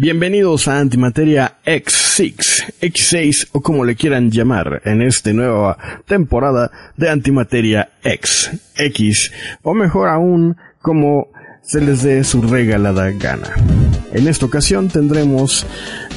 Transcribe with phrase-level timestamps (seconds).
[0.00, 5.76] Bienvenidos a Antimateria X6, X6 o como le quieran llamar en esta nueva
[6.06, 11.26] temporada de Antimateria X, X o mejor aún como
[11.62, 13.50] se les dé su regalada gana.
[14.12, 15.66] En esta ocasión tendremos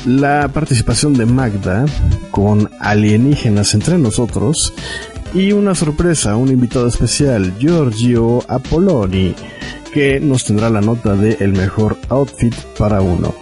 [0.05, 1.85] la participación de Magda
[2.29, 4.75] con alienígenas entre nosotros
[5.33, 9.33] y una sorpresa, un invitado especial, Giorgio Apoloni,
[9.91, 13.33] que nos tendrá la nota de el mejor outfit para uno.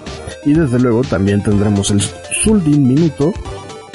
[0.46, 2.02] Y desde luego también tendremos el
[2.44, 3.34] Zuldin Minuto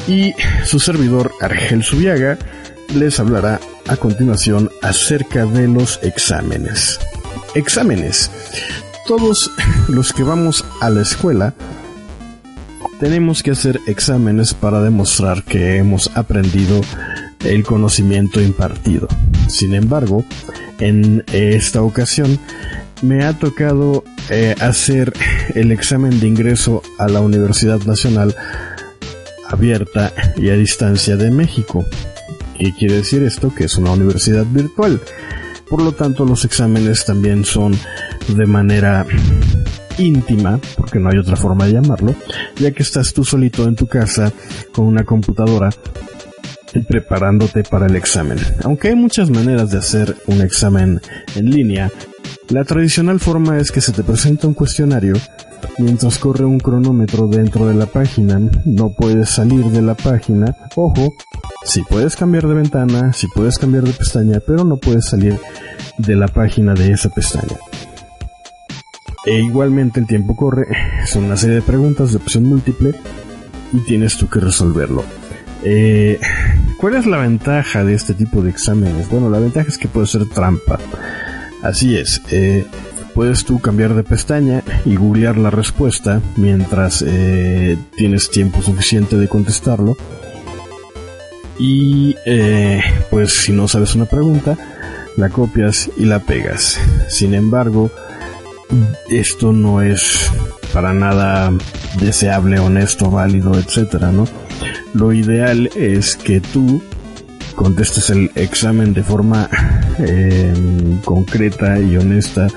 [0.06, 2.38] y su servidor Argel Subiaga
[2.94, 7.00] les hablará a continuación acerca de los exámenes.
[7.54, 8.30] Exámenes.
[9.06, 9.50] Todos
[9.88, 11.54] los que vamos a la escuela
[13.00, 16.80] tenemos que hacer exámenes para demostrar que hemos aprendido
[17.44, 19.08] el conocimiento impartido.
[19.48, 20.24] Sin embargo,
[20.78, 22.38] en esta ocasión
[23.04, 25.12] me ha tocado eh, hacer
[25.54, 28.34] el examen de ingreso a la Universidad Nacional
[29.48, 31.84] Abierta y a Distancia de México.
[32.58, 33.54] ¿Qué quiere decir esto?
[33.54, 35.00] Que es una universidad virtual.
[35.68, 37.76] Por lo tanto, los exámenes también son
[38.28, 39.06] de manera
[39.98, 42.14] íntima, porque no hay otra forma de llamarlo,
[42.56, 44.32] ya que estás tú solito en tu casa
[44.72, 45.70] con una computadora
[46.88, 48.38] preparándote para el examen.
[48.62, 51.00] Aunque hay muchas maneras de hacer un examen
[51.36, 51.90] en línea,
[52.48, 55.14] la tradicional forma es que se te presenta un cuestionario
[55.78, 58.40] mientras corre un cronómetro dentro de la página.
[58.64, 60.54] No puedes salir de la página.
[60.76, 61.14] Ojo,
[61.64, 65.38] si puedes cambiar de ventana, si puedes cambiar de pestaña, pero no puedes salir
[65.98, 67.56] de la página de esa pestaña.
[69.24, 70.66] E igualmente el tiempo corre,
[71.06, 72.92] son una serie de preguntas de opción múltiple
[73.72, 75.02] y tienes tú que resolverlo.
[75.62, 76.20] Eh,
[76.78, 79.08] ¿Cuál es la ventaja de este tipo de exámenes?
[79.08, 80.78] Bueno, la ventaja es que puede ser trampa.
[81.64, 82.66] Así es, eh,
[83.14, 89.28] puedes tú cambiar de pestaña y googlear la respuesta mientras eh, tienes tiempo suficiente de
[89.28, 89.96] contestarlo.
[91.58, 94.58] Y eh, pues si no sabes una pregunta,
[95.16, 96.78] la copias y la pegas.
[97.08, 97.90] Sin embargo,
[99.08, 100.30] esto no es
[100.74, 101.50] para nada
[101.98, 104.28] deseable, honesto, válido, etcétera, ¿no?
[104.92, 106.82] Lo ideal es que tú
[107.54, 109.48] contestes el examen de forma
[109.98, 112.48] em, concreta y honesta,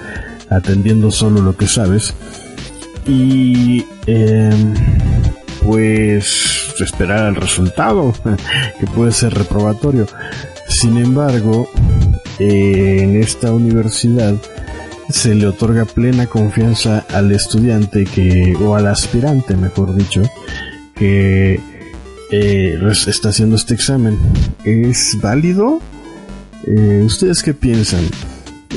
[0.49, 2.13] atendiendo solo lo que sabes
[3.05, 4.73] y em,
[5.63, 8.13] pues esperar el resultado,
[8.79, 10.07] que puede ser reprobatorio.
[10.67, 11.69] Sin embargo,
[12.39, 14.35] en esta universidad
[15.09, 20.21] se le otorga plena confianza al estudiante que, o al aspirante, mejor dicho,
[20.95, 21.59] que
[22.31, 24.17] eh, está haciendo este examen.
[24.63, 25.79] ¿Es válido?
[26.65, 28.03] Eh, ¿Ustedes qué piensan?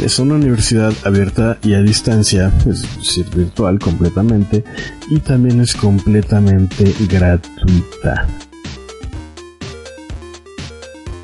[0.02, 4.64] Es una universidad abierta y a distancia, es decir, virtual completamente,
[5.10, 8.26] y también es completamente gratuita.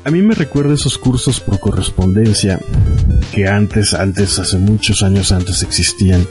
[0.03, 2.59] A mí me recuerda esos cursos por correspondencia
[3.33, 6.25] que antes, antes, hace muchos años antes existían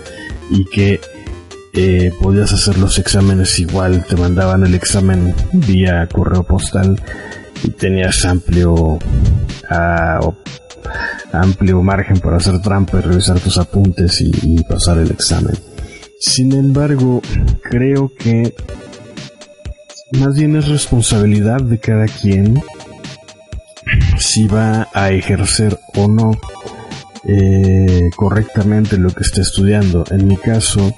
[0.51, 1.01] y que
[1.77, 6.99] eh, podías hacer los exámenes igual, te mandaban el examen vía correo postal
[7.63, 8.99] y tenías amplio
[9.69, 10.21] ah,
[11.33, 15.55] amplio margen para hacer trampa y revisar tus apuntes y, pasar el examen.
[16.19, 17.21] Sin embargo,
[17.63, 18.55] creo que
[20.19, 22.63] más bien es responsabilidad de cada quien
[24.19, 26.33] si va a ejercer o no
[27.29, 30.05] eh, correctamente lo que está estudiando.
[30.11, 30.97] En mi caso,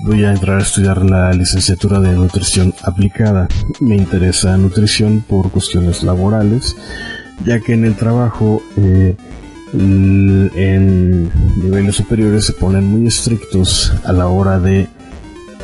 [0.00, 3.48] voy a entrar a estudiar la licenciatura de nutrición aplicada.
[3.80, 6.76] Me interesa nutrición por cuestiones laborales,
[7.44, 9.16] ya que en el trabajo eh,
[9.72, 14.88] en niveles superiores se ponen muy estrictos a la hora de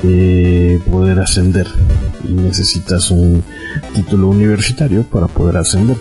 [0.03, 1.67] eh, poder ascender
[2.27, 3.43] y necesitas un
[3.95, 5.97] título universitario para poder ascender.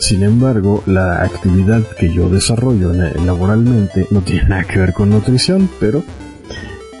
[0.00, 5.70] Sin embargo, la actividad que yo desarrollo laboralmente no tiene nada que ver con nutrición,
[5.78, 6.02] pero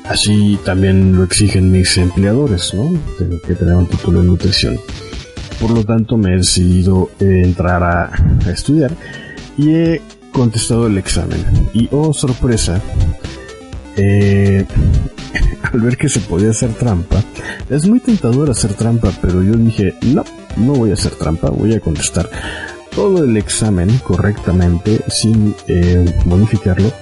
[0.04, 2.92] Así también lo exigen mis empleadores, ¿no?
[3.18, 4.78] Tengo que tener un título de nutrición.
[5.58, 8.10] Por lo tanto, me he decidido eh, entrar a,
[8.50, 8.92] estudiar
[9.56, 11.42] y he contestado el examen.
[11.72, 12.82] Y oh, sorpresa,
[13.96, 14.66] eh,
[15.72, 17.24] al ver que se podía hacer trampa,
[17.70, 20.22] es muy tentador hacer trampa, pero yo dije, no,
[20.58, 22.28] no voy a hacer trampa, voy a contestar
[22.94, 26.92] todo el examen correctamente sin eh, modificarlo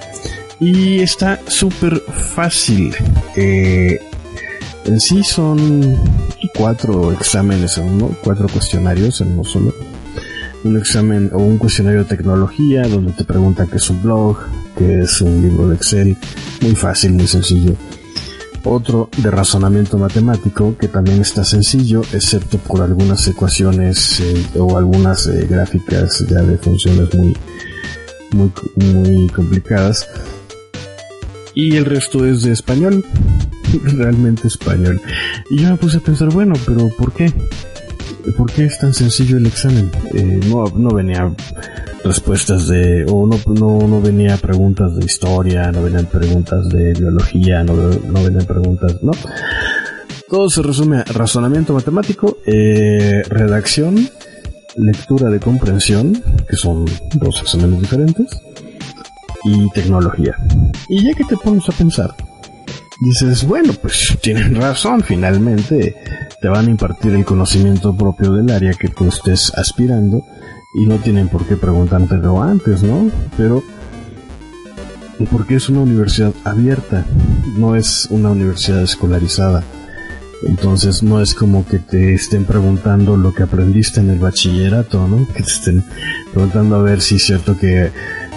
[0.62, 2.94] y está súper fácil.
[3.34, 3.98] Eh,
[4.84, 5.96] en sí son
[6.56, 9.74] cuatro exámenes en uno, cuatro cuestionarios en uno solo.
[10.62, 14.38] Un examen o un cuestionario de tecnología donde te preguntan qué es un blog,
[14.78, 16.16] qué es un libro de Excel.
[16.60, 17.74] Muy fácil, muy sencillo.
[18.62, 25.26] otro de razonamiento matemático que también está sencillo, excepto por algunas ecuaciones eh, o algunas
[25.26, 27.36] eh, gráficas ya de funciones muy,
[28.30, 30.06] muy, muy complicadas.
[31.54, 33.04] Y el resto es de español,
[33.84, 35.00] realmente español.
[35.50, 37.32] Y yo me puse a pensar, bueno, pero ¿por qué?
[38.36, 39.90] ¿Por qué es tan sencillo el examen?
[40.14, 41.34] Eh, no, no venía
[42.04, 47.62] respuestas de, o no, no, no venía preguntas de historia, no venían preguntas de biología,
[47.62, 47.74] no,
[48.22, 49.12] venían preguntas, no.
[50.28, 54.08] Todo se resume a razonamiento matemático, eh, redacción,
[54.76, 58.26] lectura de comprensión, que son dos exámenes diferentes,
[59.44, 60.36] y tecnología.
[60.88, 62.14] Y ya que te pones a pensar,
[63.00, 65.96] dices, bueno, pues tienen razón, finalmente
[66.40, 70.24] te van a impartir el conocimiento propio del área que tú estés aspirando
[70.74, 73.10] y no tienen por qué preguntártelo antes, ¿no?
[73.36, 73.62] Pero
[75.30, 77.04] porque es una universidad abierta,
[77.56, 79.62] no es una universidad escolarizada.
[80.44, 85.26] Entonces no es como que te estén preguntando lo que aprendiste en el bachillerato, ¿no?
[85.28, 85.84] Que te estén
[86.32, 87.92] preguntando a ver si es cierto que,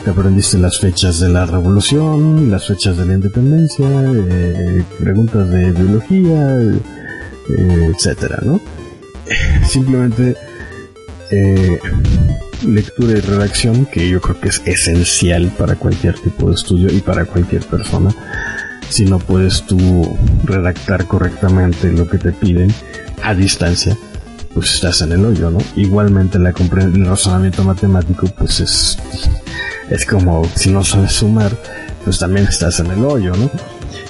[0.09, 6.61] aprendiste las fechas de la revolución, las fechas de la independencia, eh, preguntas de biología,
[6.61, 8.59] eh, etcétera, ¿no?
[9.67, 10.35] Simplemente
[11.31, 11.79] eh,
[12.65, 17.01] lectura y redacción, que yo creo que es esencial para cualquier tipo de estudio y
[17.01, 18.13] para cualquier persona.
[18.89, 22.73] Si no puedes tú redactar correctamente lo que te piden
[23.23, 23.97] a distancia,
[24.53, 25.57] pues estás en el hoyo, ¿no?
[25.75, 28.97] Igualmente la el razonamiento matemático, pues es,
[29.89, 31.51] es como si no sabes sumar,
[32.03, 33.49] pues también estás en el hoyo, ¿no?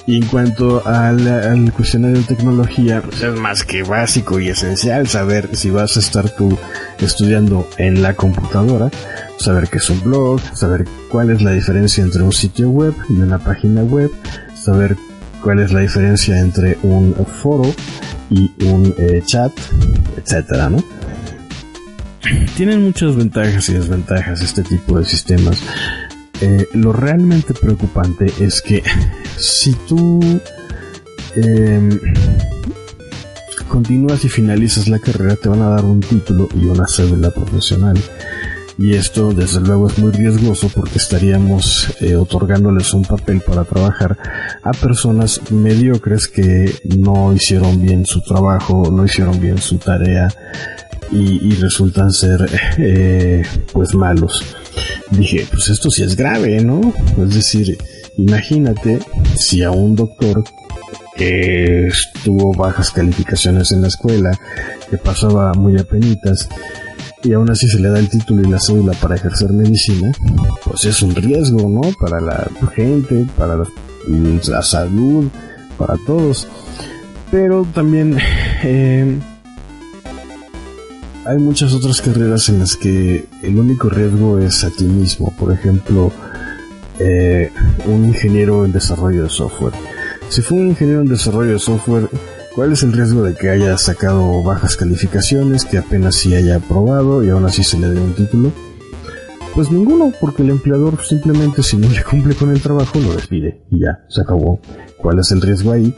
[0.06, 5.50] Y en cuanto al, cuestionario de tecnología, pues es más que básico y esencial saber
[5.56, 6.56] si vas a estar tú
[6.98, 8.90] estudiando en la computadora,
[9.38, 13.14] saber qué es un blog, saber cuál es la diferencia entre un sitio web y
[13.14, 14.10] una página web,
[14.54, 14.96] saber
[15.42, 17.74] cuál es la diferencia entre un foro
[18.30, 19.52] y un eh, chat,
[20.16, 20.82] etcétera, ¿no?
[22.56, 25.62] Tienen muchas ventajas y desventajas este tipo de sistemas.
[26.40, 28.82] Eh, lo realmente preocupante es que
[29.36, 30.20] si tú
[31.34, 31.98] em,
[33.68, 37.98] continúas y finalizas la carrera, te van a dar un título y una cédula profesional.
[38.78, 44.18] Y esto desde luego es muy riesgoso porque estaríamos eh, otorgándoles un papel para trabajar
[44.62, 50.28] a personas mediocres que no hicieron bien su trabajo, no hicieron bien su tarea
[51.10, 52.48] y, resultan ser
[52.78, 53.42] eh,
[53.72, 54.44] pues malos.
[55.10, 56.92] Dije, pues esto sí es grave, ¿no?
[57.22, 57.78] Es decir,
[58.16, 58.98] imagínate
[59.36, 60.44] si a un doctor
[61.16, 61.88] que
[62.24, 64.38] tuvo bajas calificaciones en la escuela,
[64.90, 66.48] que pasaba muy apenitas,
[67.22, 70.12] y aún así se le da el título y la cédula para ejercer medicina,
[70.64, 71.80] pues es un riesgo, ¿no?
[71.98, 75.28] Para la gente, para la, salud,
[75.78, 76.46] para todos.
[77.30, 78.16] Pero también
[78.62, 79.18] eh,
[81.26, 85.34] hay muchas otras carreras en las que el único riesgo es a ti mismo.
[85.36, 86.12] Por ejemplo,
[86.98, 87.50] eh,
[87.86, 89.72] un ingeniero en desarrollo de software.
[90.28, 92.08] Si fue un ingeniero en desarrollo de software,
[92.54, 97.24] ¿cuál es el riesgo de que haya sacado bajas calificaciones, que apenas sí haya aprobado
[97.24, 98.52] y aún así se le dé un título?
[99.54, 103.62] Pues ninguno, porque el empleador simplemente si no le cumple con el trabajo lo despide
[103.70, 104.60] y ya, se acabó.
[104.98, 105.94] ¿Cuál es el riesgo ahí?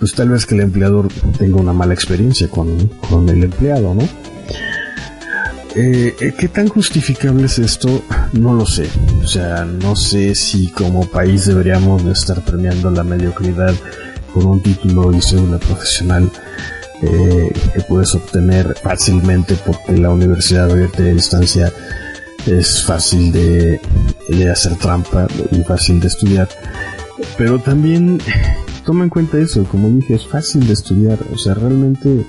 [0.00, 4.02] Pues tal vez que el empleador tenga una mala experiencia con, con el empleado, ¿no?
[5.74, 8.02] Eh, eh, ¿Qué tan justificable es esto?
[8.32, 8.86] No lo sé.
[9.22, 13.74] O sea, no sé si como país deberíamos de estar premiando la mediocridad
[14.34, 16.30] con un título y cédula profesional
[17.02, 21.72] eh, que puedes obtener fácilmente porque la universidad abierta de distancia
[22.46, 23.80] es fácil de
[24.50, 26.48] hacer trampa y fácil de estudiar.
[27.38, 28.20] Pero también
[28.84, 31.18] toma en cuenta eso, como dije, es fácil de estudiar.
[31.32, 32.26] O sea, realmente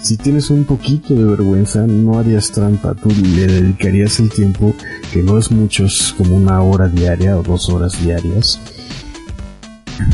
[0.00, 4.74] si tienes un poquito de vergüenza, no harías trampa, tú le dedicarías el tiempo,
[5.12, 8.60] que no es mucho, es como una hora diaria o dos horas diarias,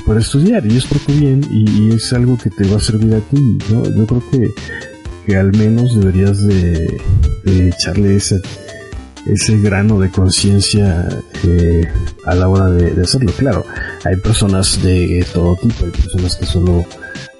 [0.06, 3.14] para estudiar, y es por tu bien, y, es algo que te va a servir
[3.14, 3.84] a ti, ¿no?
[3.84, 4.50] Yo creo que,
[5.26, 7.00] que al menos deberías de,
[7.44, 8.40] echarle ese,
[9.26, 11.08] ese grano de conciencia
[11.44, 11.86] eh,
[12.24, 13.32] a la hora de, de hacerlo.
[13.36, 13.64] Claro,
[14.04, 16.84] hay personas de todo tipo, hay personas que solo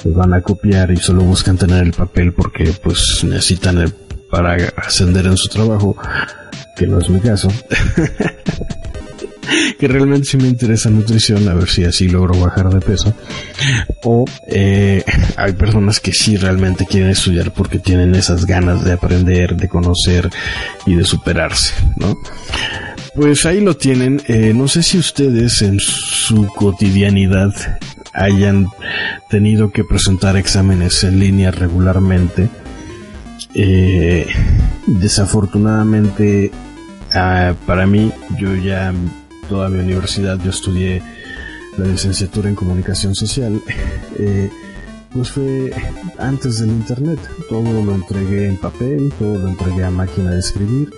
[0.05, 3.95] pues van a copiar y solo buscan tener el papel porque pues necesitan el,
[4.31, 5.97] para ascender en su trabajo,
[6.77, 7.49] que no es mi caso.
[9.79, 13.15] que realmente sí me interesa nutrición, a ver si así logro bajar de peso.
[14.03, 15.03] O eh,
[15.37, 20.29] hay personas que sí realmente quieren estudiar porque tienen esas ganas de aprender, de conocer
[20.85, 22.15] y de superarse, ¿no?
[23.15, 24.21] Pues ahí lo tienen.
[24.27, 27.55] Eh, no sé si ustedes en su cotidianidad
[28.15, 28.69] hayan
[29.29, 32.49] tenido que presentar exámenes en línea regularmente.
[33.55, 34.27] Eh,
[34.87, 36.51] desafortunadamente,
[37.13, 38.93] ah, para mí, yo ya
[39.49, 41.03] toda mi universidad, yo estudié
[41.77, 43.61] la licenciatura en comunicación social.
[44.19, 44.51] Eh,
[45.13, 45.73] pues fue
[46.19, 47.21] antes del internet.
[47.49, 50.91] Todo lo entregué en papel, todo lo entregué a máquina de escribir.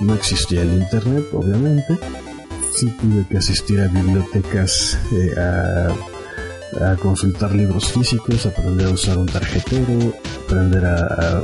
[0.00, 1.98] No existía el internet, obviamente.
[2.74, 5.88] Sí tuve que asistir a bibliotecas eh, a,
[7.00, 11.42] consultar libros físicos, aprender a usar un tarjetero, aprender a,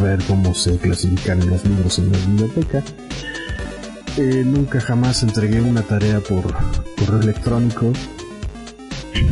[0.00, 2.82] ver cómo se clasifican los libros en la biblioteca.
[4.16, 6.52] Eh, nunca jamás entregué una tarea por
[6.96, 7.92] correo electrónico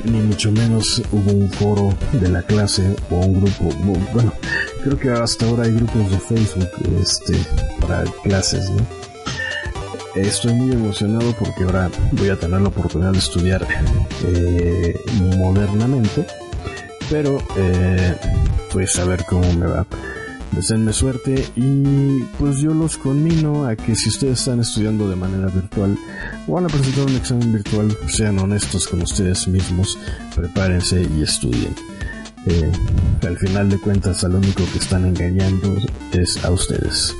[0.04, 3.70] ni mucho menos hubo un foro de la clase o un grupo.
[4.12, 4.32] Bueno,
[4.82, 6.68] creo que hasta ahora hay grupos de Facebook
[7.00, 7.36] este,
[7.80, 8.99] para clases, ¿no?
[10.14, 13.66] Estoy muy emocionado porque ahora voy a tener la oportunidad de estudiar
[14.26, 14.98] eh,
[15.38, 16.26] modernamente,
[17.08, 18.16] pero eh,
[18.72, 19.86] pues a ver cómo me va.
[20.50, 25.46] Deseenme suerte y pues yo los conmino a que si ustedes están estudiando de manera
[25.46, 25.96] virtual
[26.48, 29.96] o van a presentar un examen virtual, sean honestos con ustedes mismos,
[30.34, 31.74] prepárense y estudien.
[32.46, 32.72] Eh,
[33.22, 35.76] al final de cuentas, al único que están engañando
[36.12, 37.14] es a ustedes.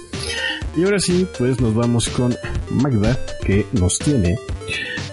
[0.80, 2.34] Y ahora sí, pues nos vamos con
[2.70, 4.38] Magda, que nos tiene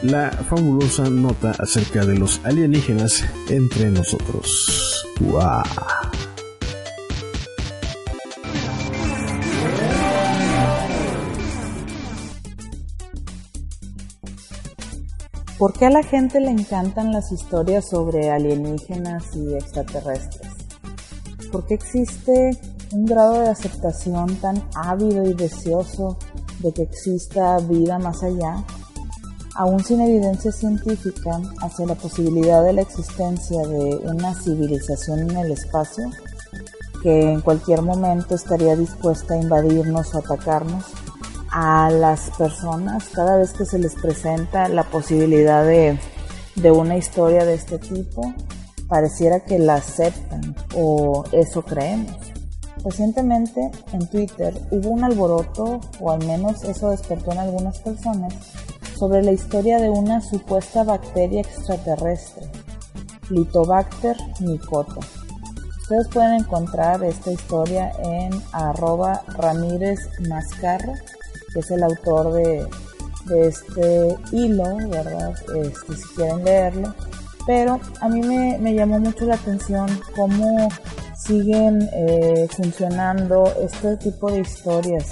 [0.01, 5.05] la fabulosa nota acerca de los alienígenas entre nosotros.
[5.19, 5.63] ¡Wow!
[15.57, 20.49] ¿Por qué a la gente le encantan las historias sobre alienígenas y extraterrestres?
[21.51, 22.57] ¿Por qué existe
[22.91, 26.17] un grado de aceptación tan ávido y deseoso
[26.59, 28.63] de que exista vida más allá?
[29.55, 35.51] Aún sin evidencia científica hacia la posibilidad de la existencia de una civilización en el
[35.51, 36.11] espacio
[37.01, 40.85] que en cualquier momento estaría dispuesta a invadirnos o atacarnos,
[41.51, 45.97] a las personas cada vez que se les presenta la posibilidad de,
[46.71, 48.33] una historia de este tipo,
[48.87, 52.15] pareciera que la aceptan o eso creemos.
[52.83, 58.33] Recientemente en Twitter hubo un alboroto, o al menos eso despertó en algunas personas,
[58.97, 62.47] sobre la historia de una supuesta bacteria extraterrestre,
[63.29, 64.99] Litobacter nicota.
[65.81, 70.95] Ustedes pueden encontrar esta historia en arroba Ramírez Mascarra
[71.53, 72.67] que es el autor de,
[73.35, 75.33] este hilo, ¿verdad?
[75.55, 76.93] Este, si quieren leerlo.
[77.45, 80.69] Pero a mí me, llamó mucho la atención cómo
[81.27, 85.05] siguen eh, funcionando este tipo de historias.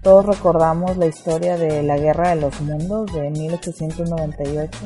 [0.00, 4.78] Todos recordamos la historia de la Guerra de los Mundos de 1898,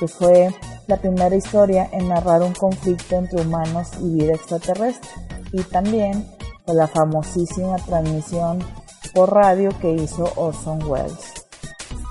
[0.00, 0.52] que fue
[0.88, 5.08] la primera historia en narrar un conflicto entre humanos y vida extraterrestre.
[5.52, 6.26] Y también
[6.66, 8.58] la famosísima transmisión
[9.14, 11.46] por radio que hizo Orson Welles.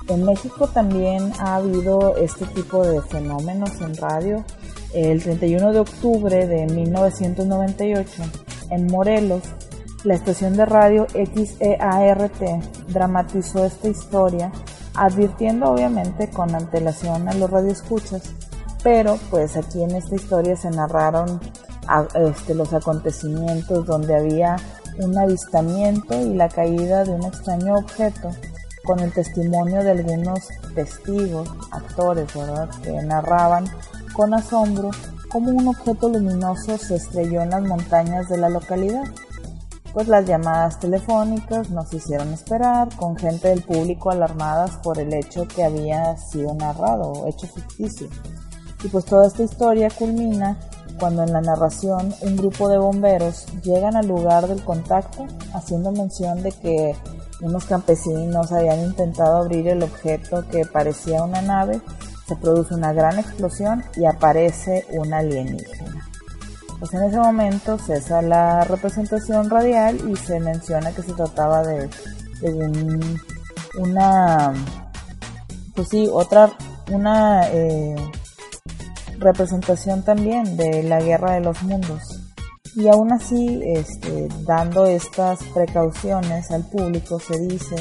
[0.08, 4.44] En México también ha habido este tipo de fenómenos en radio.
[4.92, 8.22] El 31 de octubre de 1998,
[8.70, 9.42] en Morelos,
[10.04, 12.40] la estación de radio XEART
[12.88, 14.50] dramatizó esta historia,
[14.94, 18.22] advirtiendo obviamente con antelación a los radioescuchas,
[18.82, 21.40] pero pues aquí en esta historia se narraron
[22.14, 24.56] este, los acontecimientos donde había
[24.98, 28.30] un avistamiento y la caída de un extraño objeto
[28.84, 33.66] con el testimonio de algunos testigos, actores, ¿verdad?, que narraban
[34.18, 34.90] con asombro
[35.28, 39.04] cómo un objeto luminoso se estrelló en las montañas de la localidad.
[39.94, 45.46] Pues las llamadas telefónicas nos hicieron esperar, con gente del público alarmadas por el hecho
[45.46, 48.08] que había sido narrado, hecho ficticio.
[48.82, 50.58] Y pues toda esta historia culmina
[50.98, 56.42] cuando en la narración un grupo de bomberos llegan al lugar del contacto haciendo mención
[56.42, 56.96] de que
[57.40, 61.80] unos campesinos habían intentado abrir el objeto que parecía una nave,
[62.28, 66.06] se produce una gran explosión y aparece un alienígena.
[66.78, 71.88] Pues en ese momento cesa la representación radial y se menciona que se trataba de,
[73.78, 74.52] una,
[75.74, 76.52] pues sí, otra,
[76.92, 77.96] una eh,
[79.18, 82.20] representación también de la guerra de los mundos.
[82.76, 87.74] Y aún así, este, dando estas precauciones al público, se dice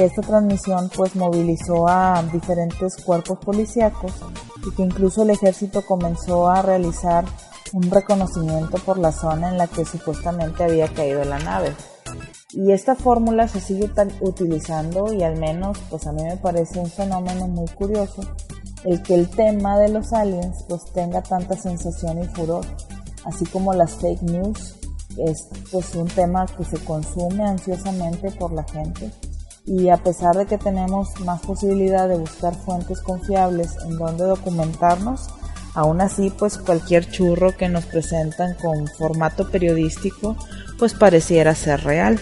[0.00, 4.12] que esta transmisión pues movilizó a diferentes cuerpos policíacos
[4.66, 7.26] y que incluso el ejército comenzó a realizar
[7.74, 11.74] un reconocimiento por la zona en la que supuestamente había caído la nave.
[12.52, 13.90] Y esta fórmula se sigue
[14.22, 18.22] utilizando y al menos pues a mí me parece un fenómeno muy curioso
[18.84, 22.64] el que el tema de los aliens pues tenga tanta sensación y furor,
[23.26, 24.76] así como las fake news,
[25.18, 29.12] es pues un tema que se consume ansiosamente por la gente
[29.66, 35.28] y a pesar de que tenemos más posibilidad de buscar fuentes confiables en donde documentarnos,
[35.74, 40.36] aún así pues cualquier churro que nos presentan con formato periodístico
[40.78, 42.18] pues pareciera ser real.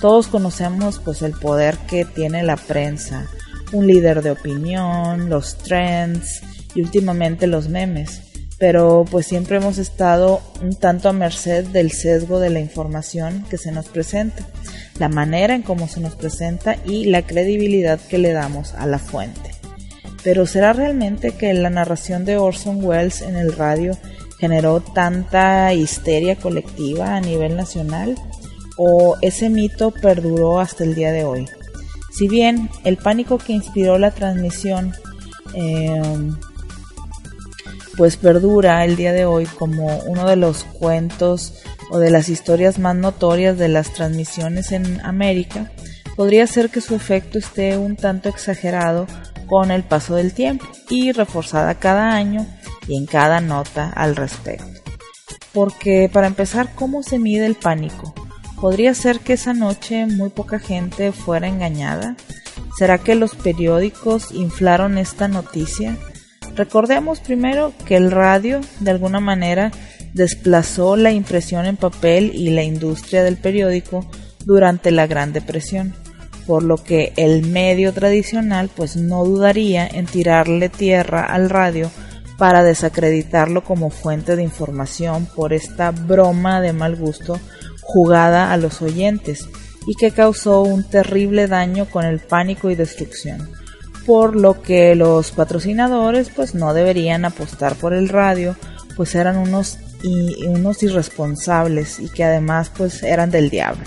[0.00, 3.26] Todos conocemos pues el poder que tiene la prensa,
[3.72, 6.42] un líder de opinión, los trends
[6.74, 8.29] y últimamente los memes.
[8.60, 13.56] Pero pues siempre hemos estado un tanto a merced del sesgo de la información que
[13.56, 14.46] se nos presenta,
[14.98, 18.98] la manera en cómo se nos presenta y la credibilidad que le damos a la
[18.98, 19.54] fuente.
[20.22, 23.96] Pero ¿será realmente que la narración de Orson Welles en el radio
[24.38, 28.16] generó tanta histeria colectiva a nivel nacional?
[28.76, 31.46] ¿O ese mito perduró hasta el día de hoy?
[32.12, 34.92] Si bien el pánico que inspiró la transmisión
[35.54, 36.36] em,
[38.00, 41.52] pues perdura el día de hoy como uno de los cuentos
[41.90, 45.70] o de las historias más notorias de las transmisiones en América,
[46.16, 49.06] podría ser que su efecto esté un tanto exagerado
[49.46, 52.46] con el paso del tiempo y reforzada cada año
[52.88, 54.80] y en cada nota al respecto.
[55.52, 58.14] Porque para empezar, ¿cómo se mide el pánico?
[58.62, 62.16] ¿Podría ser que esa noche muy poca gente fuera engañada?
[62.78, 65.98] ¿Será que los periódicos inflaron esta noticia?
[66.60, 69.70] Recordemos primero que el radio, de alguna manera,
[70.12, 74.04] desplazó la impresión en papel y la industria del periódico
[74.44, 75.94] durante la Gran Depresión,
[76.46, 81.90] por lo que el medio tradicional pues no dudaría en tirarle tierra al radio
[82.36, 87.40] para desacreditarlo como fuente de información por esta broma de mal gusto
[87.80, 89.48] jugada a los oyentes
[89.86, 93.59] y que causó un terrible daño con el pánico y destrucción.
[94.06, 98.56] Por lo que los patrocinadores pues no deberían apostar por el radio,
[98.96, 99.78] pues eran unos,
[100.46, 103.84] unos irresponsables y que además pues eran del diablo.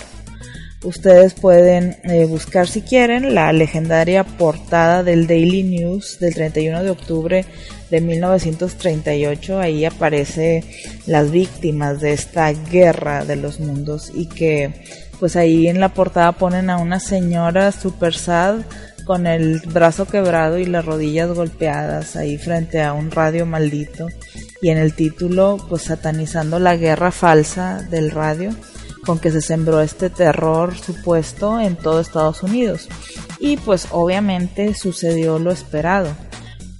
[0.84, 6.90] Ustedes pueden eh, buscar si quieren la legendaria portada del Daily News del 31 de
[6.90, 7.44] octubre
[7.90, 9.58] de 1938.
[9.60, 10.62] Ahí aparece
[11.06, 14.84] las víctimas de esta guerra de los mundos y que
[15.18, 18.56] pues ahí en la portada ponen a una señora super sad
[19.04, 24.08] con el brazo quebrado y las rodillas golpeadas ahí frente a un radio maldito
[24.62, 28.50] y en el título pues satanizando la guerra falsa del radio
[29.04, 32.88] con que se sembró este terror supuesto en todo Estados Unidos.
[33.38, 36.08] Y pues obviamente sucedió lo esperado.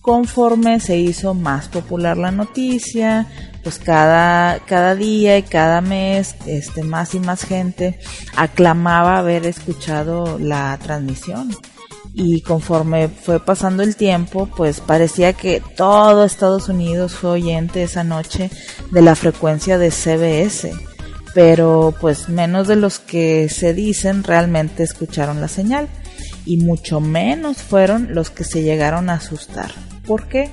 [0.00, 3.26] Conforme se hizo más popular la noticia,
[3.62, 7.98] pues cada, cada día y cada mes, este, más y más gente
[8.36, 11.50] aclamaba haber escuchado la transmisión.
[12.14, 18.04] Y conforme fue pasando el tiempo, pues parecía que todo Estados Unidos fue oyente esa
[18.04, 18.50] noche
[18.92, 20.72] de la frecuencia de CBS
[21.34, 25.88] pero pues menos de los que se dicen realmente escucharon la señal
[26.46, 29.72] y mucho menos fueron los que se llegaron a asustar.
[30.06, 30.50] ¿Por qué?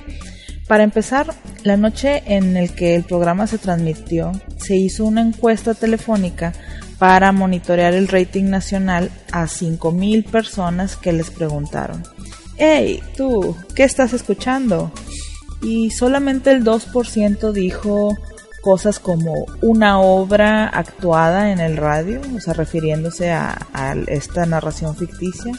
[0.66, 5.74] Para empezar, la noche en el que el programa se transmitió, se hizo una encuesta
[5.74, 6.52] telefónica
[7.02, 12.04] para monitorear el rating nacional a 5.000 personas que les preguntaron,
[12.58, 14.92] hey, tú, ¿qué estás escuchando?
[15.62, 18.16] Y solamente el 2% dijo
[18.60, 23.58] cosas como una obra actuada en el radio, o sea, refiriéndose a,
[24.06, 25.54] esta narración ficticia.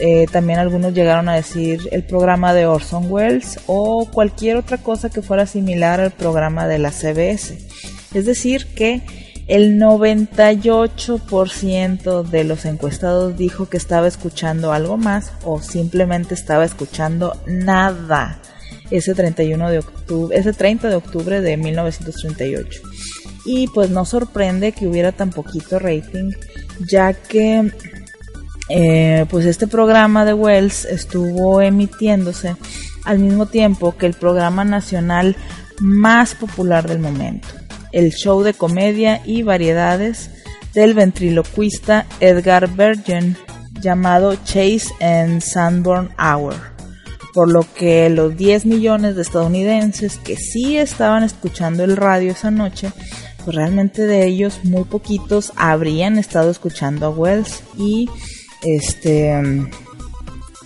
[0.00, 5.10] Eh, también algunos llegaron a decir el programa de Orson Welles o cualquier otra cosa
[5.10, 7.56] que fuera similar al programa de la CBS.
[8.12, 15.60] Es decir, que el 98% de los encuestados dijo que estaba escuchando algo más o
[15.60, 18.40] simplemente estaba escuchando nada
[18.90, 22.82] ese 31 de octubre, ese 30 de octubre de 1938.
[23.44, 26.32] Y pues no sorprende que hubiera tan poquito rating,
[26.80, 27.70] ya que
[28.68, 32.56] eh, pues este programa de Wells estuvo emitiéndose
[33.04, 35.36] al mismo tiempo que el programa nacional
[35.78, 37.46] más popular del momento,
[37.96, 40.30] el show de comedia y variedades
[40.74, 43.36] del ventriloquista Edgar Bergen
[43.80, 46.76] llamado Chase and Sanborn Hour
[47.36, 52.50] por lo que los 10 millones de estadounidenses que sí estaban escuchando el radio esa
[52.50, 52.92] noche,
[53.44, 58.08] pues realmente de ellos muy poquitos habrían estado escuchando a Wells y
[58.62, 59.34] este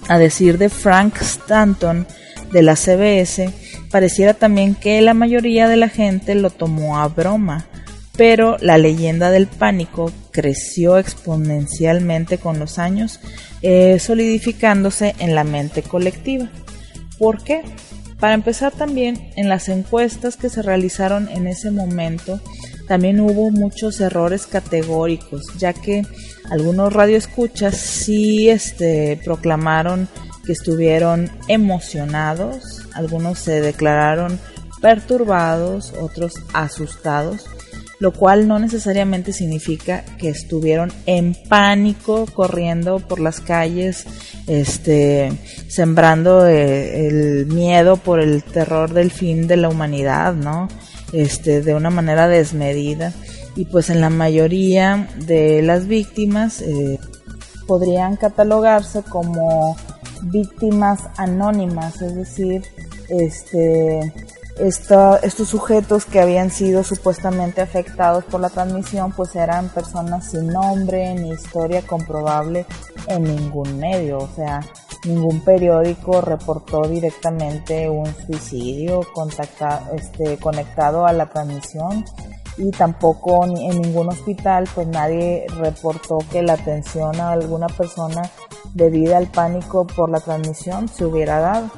[0.08, 2.06] a decir de Frank Stanton
[2.52, 3.52] de la CBS,
[3.90, 7.66] pareciera también que la mayoría de la gente lo tomó a broma,
[8.16, 13.20] pero la leyenda del pánico creció exponencialmente con los años,
[13.62, 16.50] eh, solidificándose en la mente colectiva.
[17.18, 17.62] ¿Por qué?
[18.18, 22.40] Para empezar también, en las encuestas que se realizaron en ese momento,
[22.86, 26.02] también hubo muchos errores categóricos, ya que
[26.50, 30.08] algunos radioescuchas sí este, proclamaron
[30.44, 34.38] que estuvieron emocionados, algunos se declararon
[34.80, 37.46] perturbados, otros asustados,
[38.00, 44.06] lo cual no necesariamente significa que estuvieron en pánico corriendo por las calles,
[44.46, 45.30] este,
[45.68, 50.68] sembrando eh, el miedo por el terror del fin de la humanidad, ¿no?
[51.12, 53.12] Este, de una manera desmedida.
[53.54, 56.98] Y pues en la mayoría de las víctimas eh,
[57.66, 59.76] podrían catalogarse como
[60.22, 62.62] víctimas anónimas, es decir,
[63.08, 64.12] este,
[64.58, 71.14] estos sujetos que habían sido supuestamente afectados por la transmisión pues eran personas sin nombre
[71.14, 72.66] ni historia comprobable
[73.06, 74.60] en ningún medio, o sea,
[75.04, 79.00] ningún periódico reportó directamente un suicidio
[79.96, 82.04] este, conectado a la transmisión
[82.60, 88.22] y tampoco en ningún hospital pues nadie reportó que la atención a alguna persona
[88.74, 91.70] debida al pánico por la transmisión se hubiera dado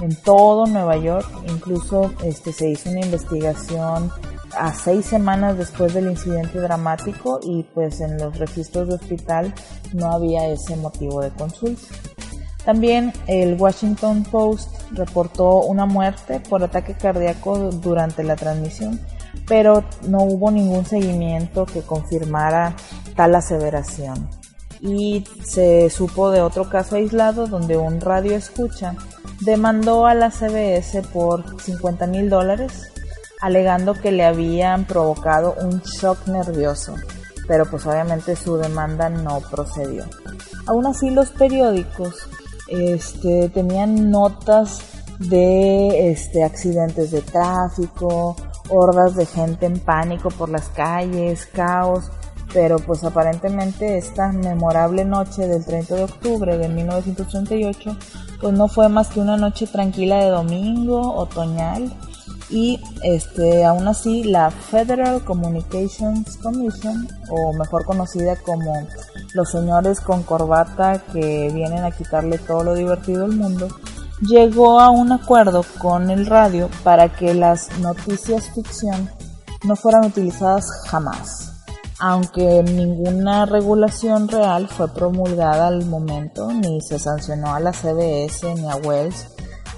[0.00, 1.26] en todo Nueva York.
[1.48, 4.10] Incluso este, se hizo una investigación
[4.56, 9.54] a seis semanas después del incidente dramático y pues en los registros de hospital
[9.92, 11.82] no había ese motivo de consulta.
[12.64, 18.98] También el Washington Post reportó una muerte por ataque cardíaco durante la transmisión,
[19.46, 22.74] pero no hubo ningún seguimiento que confirmara
[23.14, 24.28] tal aseveración.
[24.80, 28.94] Y se supo de otro caso aislado donde un radio escucha
[29.40, 32.92] demandó a la CBS por 50 mil dólares,
[33.40, 36.94] alegando que le habían provocado un shock nervioso,
[37.46, 40.04] pero pues obviamente su demanda no procedió.
[40.66, 42.28] Aún así los periódicos
[42.68, 44.80] este, tenían notas
[45.18, 48.36] de este, accidentes de tráfico,
[48.68, 52.10] hordas de gente en pánico por las calles, caos,
[52.52, 57.96] pero pues aparentemente esta memorable noche del 30 de octubre de 1938
[58.40, 61.90] pues no fue más que una noche tranquila de domingo, otoñal,
[62.50, 68.86] y este, aún así la Federal Communications Commission, o mejor conocida como
[69.32, 73.68] los señores con corbata que vienen a quitarle todo lo divertido al mundo,
[74.20, 79.10] llegó a un acuerdo con el radio para que las noticias ficción
[79.64, 81.54] no fueran utilizadas jamás
[81.98, 88.68] aunque ninguna regulación real fue promulgada al momento, ni se sancionó a la CBS ni
[88.68, 89.28] a Wells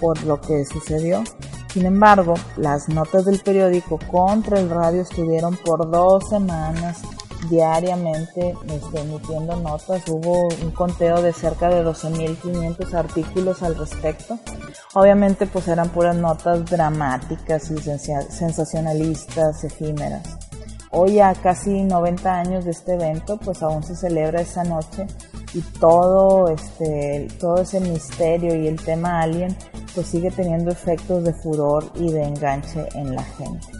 [0.01, 1.22] por lo que sucedió.
[1.72, 7.03] Sin embargo, las notas del periódico contra el radio estuvieron por dos semanas
[7.49, 10.03] diariamente este, emitiendo notas.
[10.09, 14.38] Hubo un conteo de cerca de 12.500 artículos al respecto.
[14.94, 20.22] Obviamente pues eran puras notas dramáticas y sensacionalistas, efímeras.
[20.90, 25.07] Hoy a casi 90 años de este evento, pues aún se celebra esa noche
[25.53, 29.57] y todo este todo ese misterio y el tema alien
[29.94, 33.76] pues sigue teniendo efectos de furor y de enganche en la gente.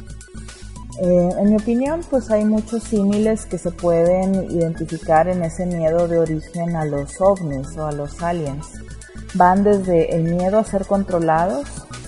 [0.99, 6.09] Eh, en mi opinión, pues hay muchos símiles que se pueden identificar en ese miedo
[6.09, 8.67] de origen a los ovnis o a los aliens.
[9.35, 11.67] Van desde el miedo a ser controlados,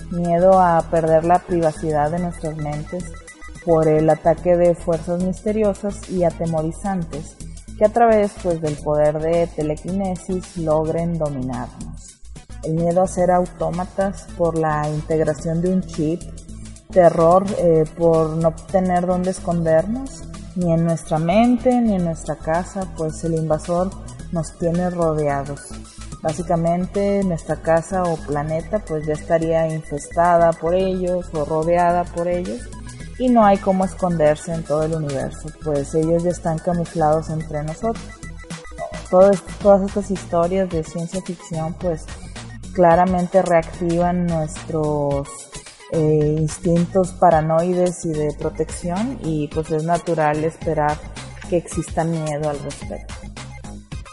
[0.09, 3.03] miedo a perder la privacidad de nuestras mentes,
[3.63, 7.35] por el ataque de fuerzas misteriosas y atemorizantes
[7.77, 12.19] que a través pues, del poder de telequinesis logren dominarnos.
[12.63, 16.21] El miedo a ser autómatas por la integración de un chip,
[16.91, 20.23] terror eh, por no tener dónde escondernos,
[20.55, 23.91] ni en nuestra mente ni en nuestra casa, pues el invasor
[24.31, 25.61] nos tiene rodeados.
[26.23, 32.67] Básicamente nuestra casa o planeta pues ya estaría infestada por ellos o rodeada por ellos
[33.19, 37.63] y no hay cómo esconderse en todo el universo, pues ellos ya están camuflados entre
[37.63, 38.03] nosotros.
[39.09, 42.05] todas estas historias de ciencia ficción pues
[42.73, 45.48] claramente reactivan nuestros
[45.91, 50.97] eh, instintos paranoides y de protección y pues es natural esperar
[51.49, 53.13] que exista miedo al respecto.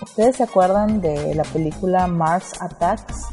[0.02, 3.26] ¿Ustedes se acuerdan de la película Mars Attacks?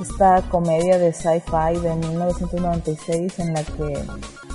[0.00, 4.04] Esta comedia de sci-fi de 1996 en la que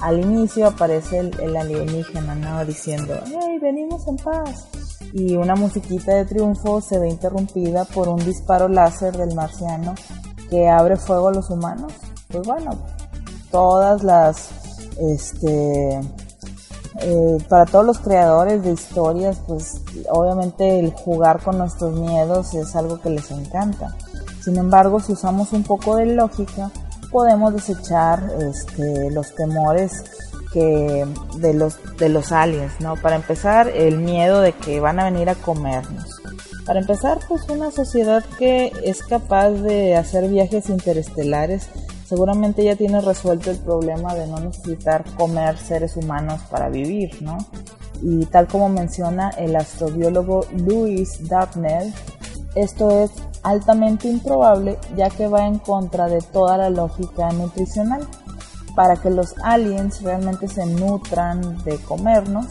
[0.02, 2.66] al inicio aparece el, alienígena, ¿no?
[2.66, 4.68] Diciendo, hey, venimos en paz.
[5.14, 9.96] Y una musiquita de triunfo se ve interrumpida por un disparo láser del marciano
[10.50, 11.94] que abre fuego a los humanos.
[12.28, 12.72] Pues bueno,
[13.52, 14.50] todas las,
[15.00, 16.00] este,
[17.02, 22.76] eh, para todos los creadores de historias, pues obviamente el jugar con nuestros miedos es
[22.76, 23.96] algo que les encanta.
[24.42, 26.72] Sin embargo, si usamos un poco de lógica,
[27.12, 30.04] podemos desechar este, los temores
[30.54, 31.06] que
[31.38, 32.96] de los de los aliens, ¿no?
[32.96, 36.22] Para empezar, el miedo de que van a venir a comernos.
[36.66, 41.68] Para empezar, pues una sociedad que es capaz de hacer viajes interestelares,
[42.10, 47.38] seguramente ya tiene resuelto el problema de no necesitar comer seres humanos para vivir, ¿no?
[48.02, 51.94] Y tal como menciona el astrobiólogo Louis Dartnell,
[52.56, 53.12] esto es
[53.44, 58.02] altamente improbable ya que va en contra de toda la lógica nutricional.
[58.76, 62.48] Para que los aliens realmente se nutran de comernos,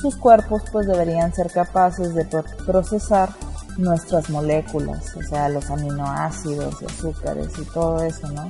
[0.00, 2.24] sus cuerpos pues deberían ser capaces de
[2.66, 3.30] procesar
[3.78, 8.48] nuestras moléculas, o sea, los aminoácidos azúcares y todo eso, ¿no?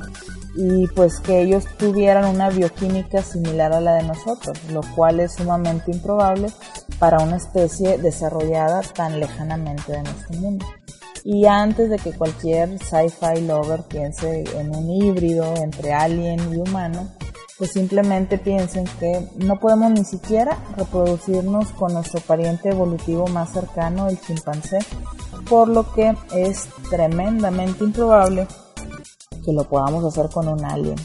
[0.55, 5.35] Y pues que ellos tuvieran una bioquímica similar a la de nosotros, lo cual es
[5.35, 6.49] sumamente improbable
[6.99, 10.67] para una especie desarrollada tan lejanamente de nuestro mundo.
[11.25, 17.09] Y antes de que cualquier sci-fi lover piense en un híbrido entre alien y humano,
[17.63, 24.09] pues simplemente piensen que no podemos ni siquiera reproducirnos con nuestro pariente evolutivo más cercano,
[24.09, 24.79] el chimpancé,
[25.53, 28.49] por lo que es tremendamente improbable
[29.45, 30.97] que lo podamos hacer con un alien,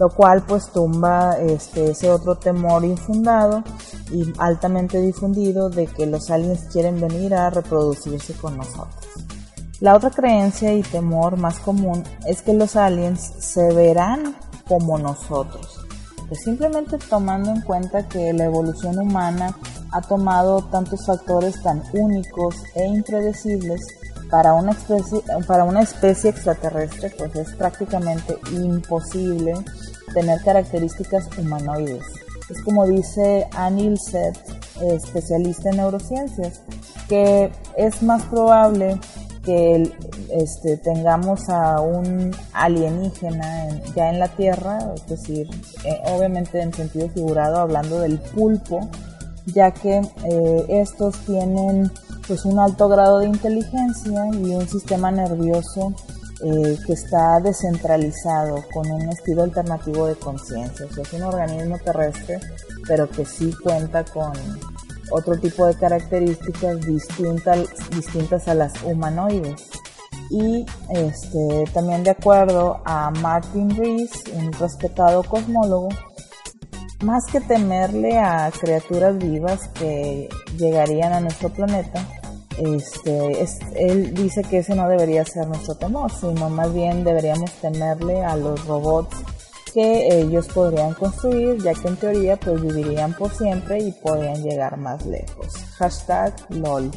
[0.00, 3.62] lo cual pues tumba este, ese otro temor infundado
[4.10, 9.06] y altamente difundido de que los aliens quieren venir a reproducirse con nosotros.
[9.78, 14.34] La otra creencia y temor más común es que los aliens se verán
[14.66, 15.86] como nosotros.
[16.26, 19.54] Pues simplemente tomando en cuenta que la evolución humana
[19.94, 23.80] ha tomado tantos factores tan únicos e impredecibles
[24.28, 29.54] para una especie, para una especie extraterrestre, pues es prácticamente imposible
[30.12, 32.04] tener características humanoides.
[32.50, 34.36] Es como dice Anil Seth,
[34.82, 36.60] especialista en neurociencias,
[37.08, 38.98] que es más probable
[39.44, 39.92] que
[40.30, 45.48] este, tengamos a un alienígena ya en la Tierra, es decir,
[45.84, 48.88] eh, obviamente en sentido figurado hablando del pulpo,
[49.46, 51.90] ya que eh, estos tienen
[52.26, 55.92] pues un alto grado de inteligencia y un sistema nervioso
[56.42, 60.86] eh, que está descentralizado con un estilo alternativo de conciencia.
[61.00, 62.40] Es un organismo terrestre,
[62.86, 64.32] pero que sí cuenta con
[65.10, 69.62] otro tipo de características distintas, distintas a las humanoides.
[70.30, 75.88] Y este, también de acuerdo a Martin Rees, un respetado cosmólogo,
[77.02, 82.06] más que temerle a criaturas vivas que llegarían a nuestro planeta,
[82.58, 88.24] este, él dice que ese no debería ser nuestro temor, sino más bien deberíamos temerle
[88.24, 89.16] a los robots
[89.72, 94.76] que ellos podrían construir, ya que en teoría pues vivirían por siempre y podrían llegar
[94.76, 95.56] más lejos.
[95.78, 96.92] Hashtag LOL.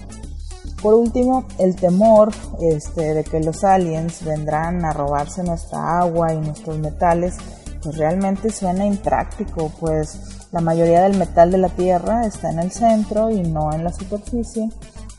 [0.81, 2.31] Por último, el temor
[2.61, 7.37] este, de que los aliens vendrán a robarse nuestra agua y nuestros metales,
[7.81, 12.71] pues realmente suena impráctico, pues la mayoría del metal de la Tierra está en el
[12.71, 14.69] centro y no en la superficie.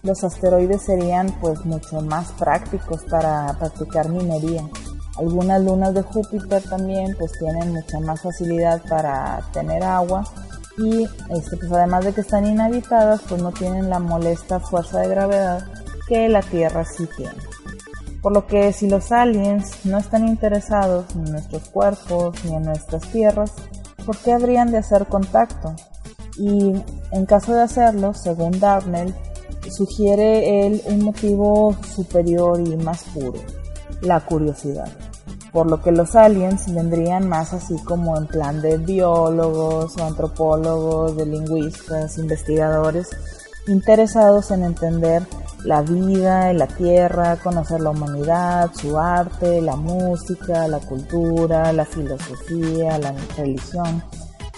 [0.03, 4.63] Los asteroides serían pues mucho más prácticos para practicar minería.
[5.19, 10.25] Algunas lunas de Júpiter también pues tienen mucha más facilidad para tener agua
[10.79, 15.09] y este, pues además de que están inhabitadas pues no tienen la molesta fuerza de
[15.09, 15.67] gravedad
[16.07, 17.35] que la Tierra sí tiene.
[18.23, 23.03] Por lo que si los aliens no están interesados en nuestros cuerpos ni en nuestras
[23.11, 23.53] tierras,
[24.05, 25.75] ¿por qué habrían de hacer contacto?
[26.37, 26.75] Y
[27.13, 29.15] en caso de hacerlo, según Darnell,
[29.71, 33.41] sugiere él un motivo superior y más puro,
[34.01, 34.89] la curiosidad
[35.53, 41.17] por lo que los aliens vendrían más así como en plan de biólogos o antropólogos,
[41.17, 43.09] de lingüistas, investigadores,
[43.67, 45.23] interesados en entender
[45.65, 52.99] la vida la Tierra, conocer la humanidad, su arte, la música, la cultura, la filosofía,
[52.99, 54.03] la religión.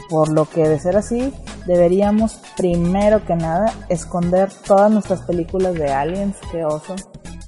[0.08, 1.32] Por lo que de ser así,
[1.66, 6.96] deberíamos primero que nada esconder todas nuestras películas de aliens, que oso,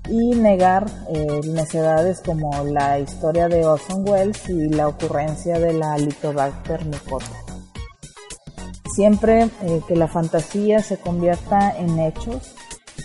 [0.08, 5.96] y negar eh, necedades como la historia de Orson Welles y la ocurrencia de la
[5.96, 7.36] Litobacter mycota.
[8.94, 12.54] Siempre eh, que la fantasía se convierta en hechos,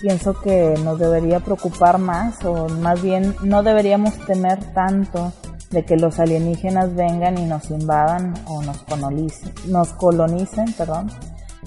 [0.01, 5.33] pienso que nos debería preocupar más o más bien no deberíamos temer tanto
[5.71, 11.11] de que los alienígenas vengan y nos invadan o nos colonicen, nos colonicen perdón,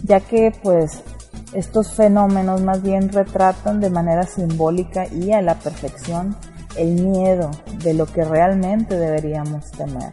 [0.02, 1.02] ya que pues
[1.52, 6.36] estos fenómenos más bien retratan de manera simbólica y a la perfección
[6.76, 7.50] el miedo
[7.82, 10.12] de lo que realmente deberíamos temer.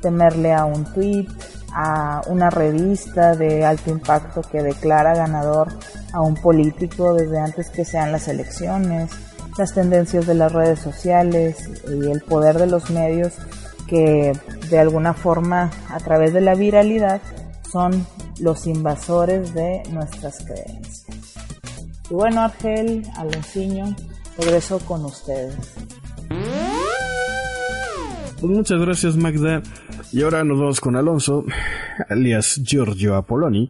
[0.00, 1.26] Temerle a un tweet,
[1.74, 5.68] a una revista de alto impacto que declara ganador
[6.12, 9.10] a un político desde antes que sean las elecciones,
[9.58, 13.34] las tendencias de las redes sociales y el poder de los medios
[13.86, 14.32] que
[14.70, 17.20] de alguna forma a través de la viralidad
[17.70, 18.06] son
[18.40, 21.34] los invasores de nuestras creencias.
[22.08, 23.94] Y bueno, Argel, Alonsiño,
[24.38, 25.56] regreso con ustedes.
[28.40, 29.62] Pues muchas gracias Magda.
[30.12, 31.44] Y ahora nos vamos con Alonso,
[32.08, 33.68] alias Giorgio Apoloni,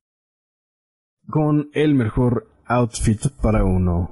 [1.28, 4.10] con el mejor outfit para uno.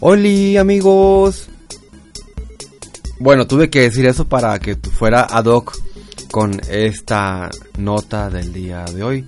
[0.00, 1.48] Hola amigos.
[3.18, 5.74] Bueno, tuve que decir eso para que fuera ad hoc
[6.30, 9.26] con esta nota del día de hoy.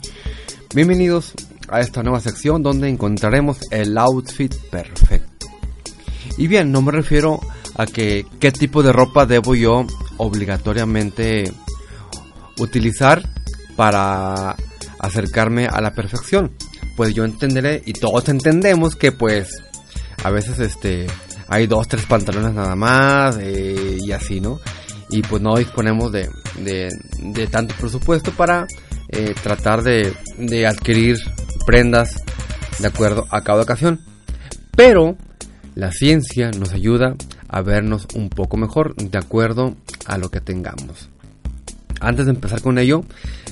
[0.74, 1.32] Bienvenidos
[1.68, 5.46] a esta nueva sección donde encontraremos el outfit perfecto.
[6.36, 7.40] Y bien, no me refiero
[7.76, 9.86] a que qué tipo de ropa debo yo
[10.18, 11.52] obligatoriamente
[12.58, 13.22] utilizar
[13.76, 14.56] para
[14.98, 16.52] acercarme a la perfección.
[16.96, 19.62] Pues yo entenderé y todos entendemos que pues
[20.22, 21.06] a veces este
[21.48, 24.60] hay dos, tres pantalones nada más eh, y así, ¿no?
[25.10, 26.28] Y pues no disponemos de,
[26.58, 28.66] de, tanto presupuesto para
[29.08, 31.18] eh, tratar de, de adquirir
[31.64, 32.16] prendas
[32.78, 34.00] de acuerdo a cada ocasión.
[34.76, 35.16] Pero
[35.74, 37.14] la ciencia nos ayuda
[37.48, 39.74] a vernos un poco mejor de acuerdo
[40.06, 41.08] a lo que tengamos.
[42.00, 43.04] Antes de empezar con ello,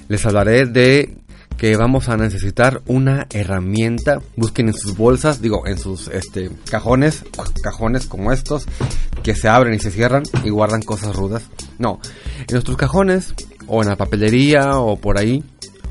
[0.09, 1.17] les hablaré de
[1.57, 4.21] que vamos a necesitar una herramienta.
[4.37, 7.25] Busquen en sus bolsas, digo, en sus este, cajones,
[7.63, 8.67] cajones como estos,
[9.23, 11.45] que se abren y se cierran y guardan cosas rudas.
[11.79, 12.01] No,
[12.39, 13.35] en nuestros cajones,
[13.67, 15.43] o en la papelería, o por ahí,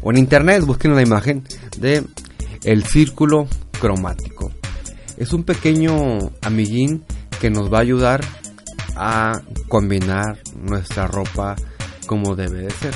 [0.02, 1.44] o en internet, busquen la imagen
[1.78, 2.04] de
[2.64, 3.48] el círculo
[3.80, 4.52] cromático.
[5.18, 7.04] Es un pequeño amiguín
[7.46, 8.26] que nos va a ayudar
[8.96, 11.56] a combinar nuestra ropa
[12.08, 12.96] como debe de ser.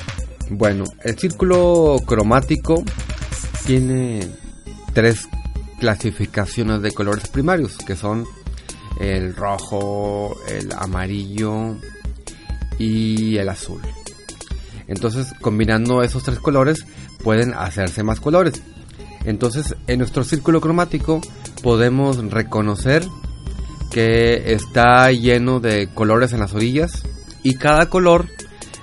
[0.49, 2.83] Bueno, el círculo cromático
[3.67, 4.27] tiene
[4.91, 5.27] tres
[5.79, 8.25] clasificaciones de colores primarios, que son
[8.99, 11.77] el rojo, el amarillo
[12.79, 13.81] y el azul.
[14.87, 16.87] Entonces, combinando esos tres colores,
[17.23, 18.63] pueden hacerse más colores.
[19.25, 21.21] Entonces, en nuestro círculo cromático
[21.61, 23.05] podemos reconocer
[23.91, 27.03] que está lleno de colores en las orillas
[27.43, 28.27] y cada color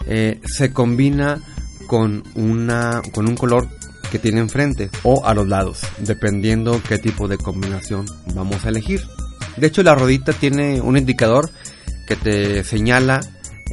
[0.06, 1.40] eh, se combina
[1.86, 3.68] con, una, con un color
[4.10, 9.02] que tiene enfrente o a los lados, dependiendo qué tipo de combinación vamos a elegir.
[9.56, 11.50] De hecho, la rodita tiene un indicador
[12.06, 13.20] que te señala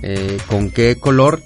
[0.02, 1.44] eh, con qué color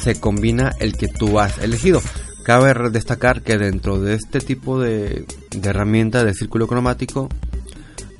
[0.00, 2.00] se combina el que tú has elegido.
[2.44, 7.28] Cabe destacar que dentro de este tipo de, de herramienta de círculo cromático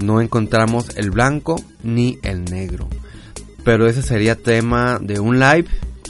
[0.02, 2.88] no encontramos el blanco ni el negro.
[3.64, 5.66] Pero ese sería tema de un live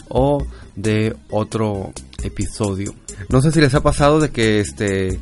[0.09, 2.95] o de otro episodio.
[3.29, 5.21] No sé si les ha pasado de que este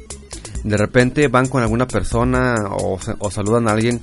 [0.65, 2.99] de repente van con alguna persona o,
[3.31, 4.01] saludan a alguien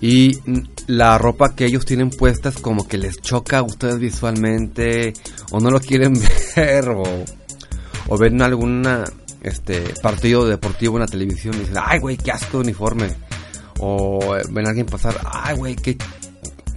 [0.00, 0.38] y
[0.86, 5.14] la ropa que ellos tienen puestas como que les choca a ustedes visualmente
[5.50, 6.14] o no lo quieren
[6.56, 7.02] ver o,
[8.08, 8.86] o ven algún
[9.42, 13.27] este partido deportivo en la televisión y dicen, ay güey, qué asco de uniforme.
[13.78, 15.96] O ven a alguien pasar, ay güey, qué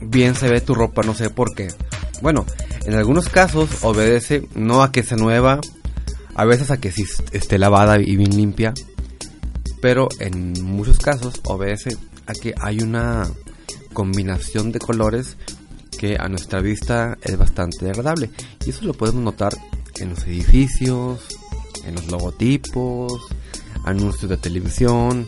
[0.01, 1.69] bien se ve tu ropa, no sé por qué.
[2.21, 2.45] Bueno,
[2.85, 5.59] en algunos casos obedece no a que sea nueva,
[6.35, 8.73] a veces a que sí esté lavada y bien limpia,
[9.81, 13.29] pero en muchos casos obedece a que hay una
[13.93, 15.37] combinación de colores
[15.97, 18.29] que a nuestra vista es bastante agradable.
[18.65, 19.53] Y eso lo podemos notar
[19.99, 21.27] en los edificios,
[21.85, 23.13] en los logotipos,
[23.85, 25.27] anuncios de televisión,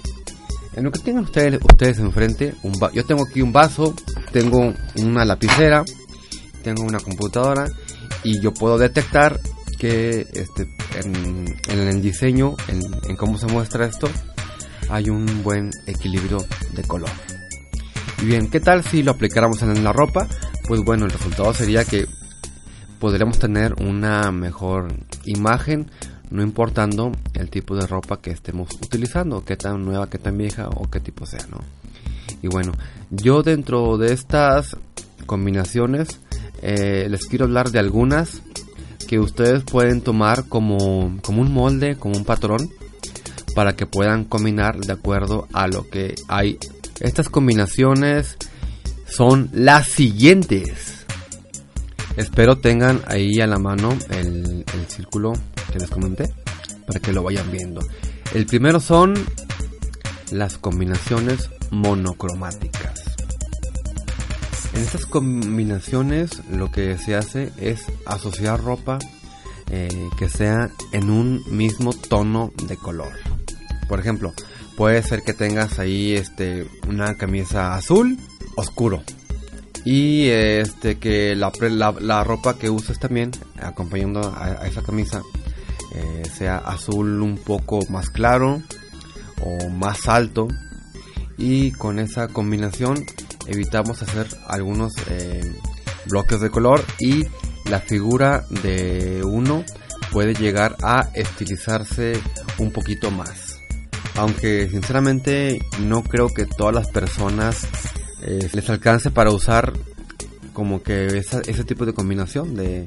[0.75, 2.53] en lo que tengan ustedes, ustedes enfrente.
[2.63, 3.93] Un yo tengo aquí un vaso,
[4.31, 5.83] tengo una lapicera,
[6.63, 7.67] tengo una computadora
[8.23, 9.39] y yo puedo detectar
[9.77, 10.67] que este,
[11.03, 14.09] en, el diseño, en, cómo se muestra esto,
[14.89, 16.38] hay un buen equilibrio
[16.74, 17.09] de color.
[18.21, 20.28] Y bien, ¿qué tal si lo aplicáramos en la ropa?
[20.67, 22.07] Pues bueno, el resultado sería que
[22.99, 24.93] podríamos tener una mejor
[25.26, 25.91] imagen,
[26.34, 30.67] no importando el tipo de ropa que estemos utilizando, qué tan nueva, qué tan vieja
[30.67, 31.59] o qué tipo sea, ¿no?
[32.41, 32.73] Y bueno,
[33.11, 34.75] yo dentro de estas
[35.27, 36.19] combinaciones
[36.63, 38.41] eh, les quiero hablar de algunas
[39.07, 42.67] que ustedes pueden tomar como, como un molde, como un patrón,
[43.53, 46.57] para que puedan combinar de acuerdo a lo que hay.
[46.99, 48.38] Estas combinaciones
[49.05, 50.93] son las siguientes.
[52.16, 55.34] Espero tengan ahí a la mano el, círculo
[55.72, 56.32] que les comenté
[56.86, 57.82] para que lo vayan viendo.
[58.36, 59.16] El primero son
[60.32, 63.03] las combinaciones monocromáticas.
[64.74, 68.99] En estas combinaciones lo que se hace es asociar ropa
[69.72, 73.14] eh, que sea en un mismo tono de color.
[73.88, 74.34] Por ejemplo,
[74.78, 78.20] puede ser que tengas ahí este una camisa azul
[78.55, 79.03] oscuro
[79.86, 81.51] y este que la,
[81.99, 83.31] la, ropa que uses también
[83.61, 85.21] acompañando a, esa camisa
[85.93, 88.61] eh, sea azul un poco más claro
[89.41, 90.47] o más alto
[91.38, 93.05] y con esa combinación
[93.47, 95.41] evitamos hacer algunos eh,
[96.05, 97.23] bloques de color y
[97.69, 99.63] la figura de uno
[100.11, 102.13] puede llegar a estilizarse
[102.59, 103.59] un poquito más.
[104.15, 107.67] Aunque sinceramente no creo que todas las personas
[108.26, 109.74] eh, les alcance para usar
[110.53, 112.86] como que ese tipo de combinación de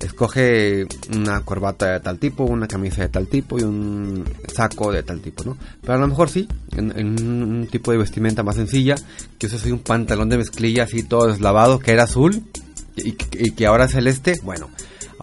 [0.00, 5.02] escoge una corbata de tal tipo, una camisa de tal tipo y un saco de
[5.02, 5.56] tal tipo, ¿no?
[5.80, 8.96] Pero a lo mejor sí, en, un tipo de vestimenta más sencilla,
[9.38, 12.42] que uses un pantalón de mezclilla así todo deslavado, que era azul
[12.96, 14.70] y, que ahora es celeste, bueno,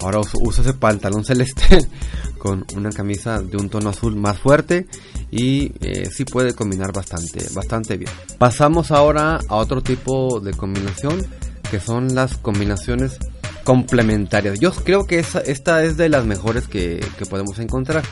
[0.01, 1.79] ahora uso, ese pantalón celeste
[2.37, 4.87] con una camisa de un tono azul más fuerte
[5.31, 8.11] y eh, sí puede combinar bastante, bastante bien.
[8.37, 11.25] Pasamos ahora a otro tipo de combinación
[11.69, 13.17] que son las combinaciones
[13.63, 14.59] complementarias.
[14.59, 18.03] Yo creo que esta es de las mejores que, podemos encontrar.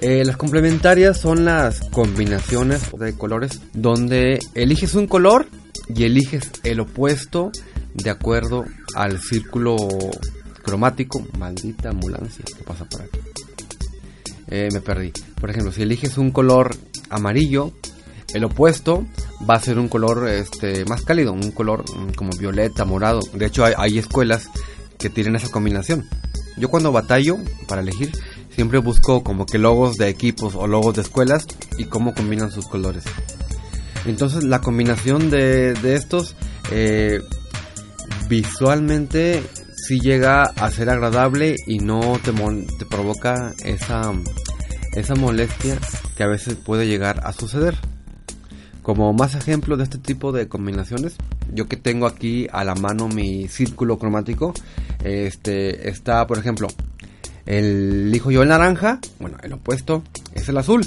[0.00, 5.46] Eh, las complementarias son las combinaciones de colores donde eliges un color
[5.94, 7.52] y eliges el opuesto
[7.94, 8.64] de acuerdo
[8.94, 9.76] al círculo
[10.62, 11.26] cromático.
[11.38, 13.18] Maldita ambulancia, ¿qué pasa por aquí?
[14.48, 15.12] Eh, me perdí.
[15.40, 16.76] Por ejemplo, si eliges un color
[17.08, 17.72] amarillo,
[18.34, 19.06] el opuesto
[19.48, 23.20] va a ser un color este, más cálido, un color mm, como violeta, morado.
[23.34, 24.48] De hecho, hay, escuelas
[24.98, 26.06] que tienen esa combinación.
[26.56, 28.12] Yo cuando batallo para elegir,
[28.54, 31.46] siempre busco como que logos de equipos o logos de escuelas
[31.78, 33.04] y cómo combinan sus colores.
[34.04, 36.34] Entonces la combinación de, estos
[36.70, 37.20] eh,
[38.28, 39.42] visualmente
[39.82, 42.32] sí llega a ser agradable y no te,
[42.78, 44.12] te provoca esa,
[44.94, 45.78] esa molestia
[46.16, 47.76] que a veces puede llegar a suceder.
[48.82, 51.16] Como más ejemplo de este tipo de combinaciones,
[51.52, 54.54] yo que tengo aquí a la mano mi círculo cromático,
[55.04, 56.68] este está, por ejemplo,
[57.46, 60.02] el elijo yo el naranja, bueno, el opuesto
[60.34, 60.84] es el azul.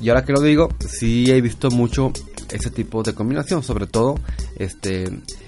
[0.00, 2.12] Y ahora que lo digo, sí he visto mucho
[2.50, 4.18] ese tipo de combinación, sobre todo
[4.56, 5.04] este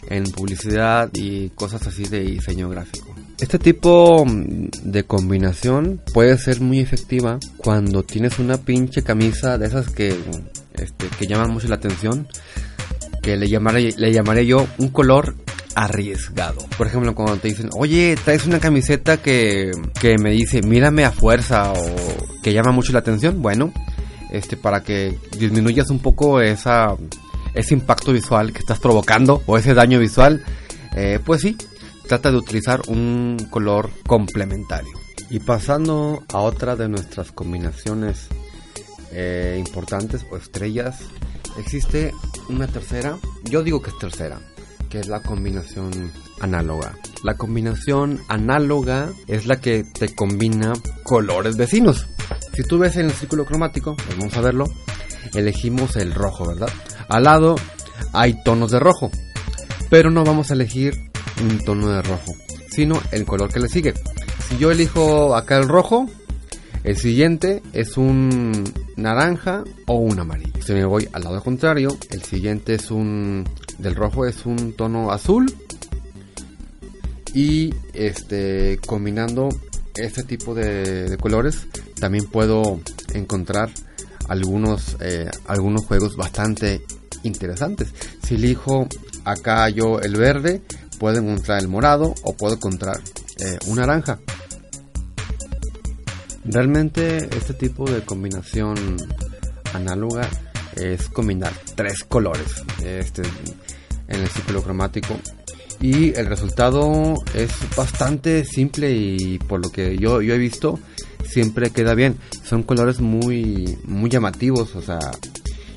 [0.09, 3.15] en publicidad y cosas así de diseño gráfico.
[3.41, 4.25] Este tipo
[4.83, 10.17] de combinación puede ser muy efectiva cuando tienes una pinche camisa de esas que
[10.75, 12.29] este, que llaman mucho la atención,
[13.23, 15.35] que le llamaré, le llamaré yo un color
[15.75, 16.59] arriesgado.
[16.77, 19.71] Por ejemplo, cuando te dicen, oye, traes una camiseta que,
[20.01, 21.97] que me dice, mírame a fuerza o
[22.43, 23.73] que llama mucho la atención, bueno,
[24.31, 26.97] este, para que disminuyas un poco esa,
[27.55, 30.45] ese impacto visual que estás provocando o ese daño visual,
[30.97, 31.57] eh, pues sí,
[32.07, 34.93] trata de utilizar un color complementario.
[35.31, 38.29] Y pasando a otra de nuestras combinaciones
[39.13, 41.01] eh, importantes o estrellas,
[41.59, 42.13] existe
[42.49, 44.41] una tercera, yo digo que es tercera,
[44.89, 46.97] que es la combinación análoga.
[47.23, 50.73] La combinación análoga es la que te combina
[51.03, 52.07] colores vecinos.
[52.59, 54.65] Si tú ves en el círculo cromático, pues vamos a verlo,
[55.33, 56.69] elegimos el rojo, ¿verdad?
[57.09, 57.55] Al lado
[58.13, 59.13] hay tonos de rojo,
[59.91, 61.09] pero no vamos a elegir
[61.41, 62.33] un tono de rojo,
[62.69, 63.95] sino el color que le sigue.
[64.49, 66.11] Si yo elijo acá el rojo,
[66.83, 68.65] el siguiente es un
[68.97, 70.61] naranja o un amarillo.
[70.61, 73.45] Si me voy al lado contrario, el siguiente es un
[73.79, 75.47] del rojo es un tono azul
[77.33, 79.49] y este combinando
[79.99, 81.67] este tipo de, colores
[81.99, 82.81] también puedo
[83.15, 83.71] encontrar
[84.29, 86.83] algunos eh, algunos juegos bastante
[87.23, 87.93] interesantes.
[88.23, 88.87] Si elijo
[89.25, 90.63] acá yo el verde,
[90.99, 93.01] puedo encontrar el morado o puedo encontrar
[93.41, 94.19] eh, un naranja.
[96.45, 98.97] Realmente este tipo de combinación
[99.75, 100.29] análoga
[100.77, 103.23] es combinar tres colores este,
[104.09, 105.19] en el ciclo cromático
[105.81, 110.79] y el resultado es bastante simple y por lo que yo, yo he visto
[111.29, 112.17] siempre queda bien.
[112.45, 114.99] Son colores muy, muy llamativos, o sea,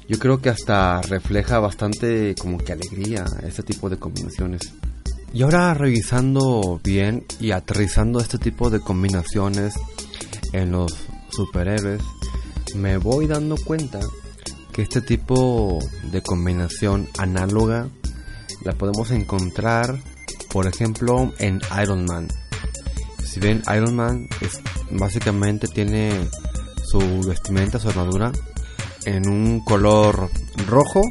[0.07, 4.61] yo creo que hasta refleja bastante como que alegría este tipo de combinaciones.
[5.33, 9.75] Y ahora revisando bien y aterrizando este tipo de combinaciones
[10.51, 10.91] en los
[11.29, 12.01] superhéroes,
[12.75, 13.99] me voy dando cuenta
[14.73, 15.79] que este tipo
[16.11, 17.87] de combinación análoga
[18.63, 19.97] la podemos encontrar,
[20.51, 22.27] por ejemplo, en Iron Man.
[23.31, 24.59] Si ven, Iron Man es,
[24.91, 26.11] básicamente tiene
[26.83, 28.29] su vestimenta, su armadura,
[29.05, 30.29] en un color
[30.67, 31.01] rojo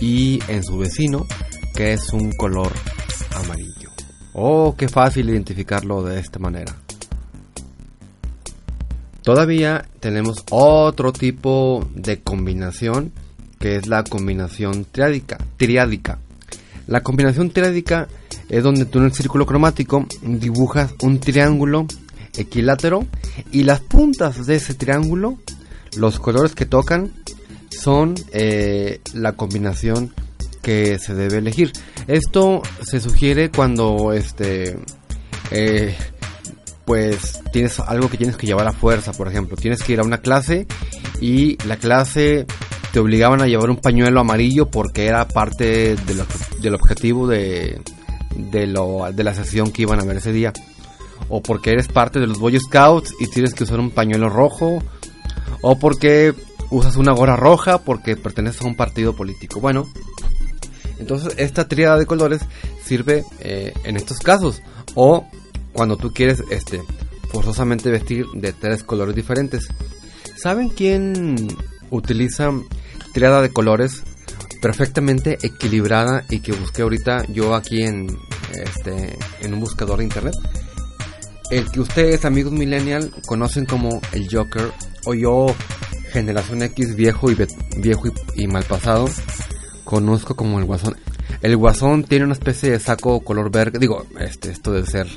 [0.00, 1.26] y en su vecino,
[1.74, 2.70] que es un color
[3.34, 3.90] amarillo.
[4.34, 6.76] Oh, qué fácil identificarlo de esta manera.
[9.22, 13.10] Todavía tenemos otro tipo de combinación
[13.58, 15.38] que es la combinación triádica.
[15.56, 16.20] triádica.
[16.86, 18.06] La combinación triádica
[18.54, 21.88] es donde tú en el círculo cromático dibujas un triángulo
[22.36, 23.04] equilátero
[23.50, 25.38] y las puntas de ese triángulo,
[25.96, 27.10] los colores que tocan,
[27.68, 30.14] son eh, la combinación
[30.62, 31.72] que se debe elegir.
[32.06, 34.78] Esto se sugiere cuando este
[35.50, 35.96] eh,
[36.84, 40.04] pues tienes algo que tienes que llevar a fuerza, por ejemplo, tienes que ir a
[40.04, 40.68] una clase
[41.20, 42.46] y la clase
[42.92, 45.96] te obligaban a llevar un pañuelo amarillo porque era parte
[46.62, 47.80] del objetivo de,
[48.36, 50.52] de, lo, de la sesión que iban a ver ese día.
[51.28, 54.82] O porque eres parte de los Boy Scouts y tienes que usar un pañuelo rojo.
[55.60, 56.34] O porque
[56.70, 59.60] usas una gorra roja porque perteneces a un partido político.
[59.60, 59.88] Bueno,
[60.98, 62.42] entonces esta tríada de colores
[62.82, 64.62] sirve eh, en estos casos.
[64.94, 65.26] O
[65.72, 66.82] cuando tú quieres este,
[67.30, 69.68] forzosamente vestir de tres colores diferentes.
[70.36, 71.48] ¿Saben quién
[71.90, 72.50] utiliza
[73.12, 74.02] triada de colores
[74.64, 78.06] perfectamente equilibrada y que busqué ahorita yo aquí en,
[78.50, 80.32] este, en un buscador de internet?
[81.50, 84.72] El que ustedes, amigos millennial, conocen como el Joker
[85.04, 85.54] o yo,
[86.12, 87.36] generación X viejo y
[87.76, 88.04] viejo
[88.36, 89.06] y, mal pasado,
[89.84, 90.96] conozco como el Guasón.
[91.42, 95.08] El Guasón tiene una especie de saco color verde, digo, este, esto de ser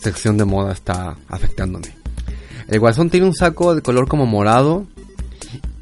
[0.00, 1.88] sección de moda está afectándome.
[2.68, 4.86] El guasón tiene un saco de color como morado,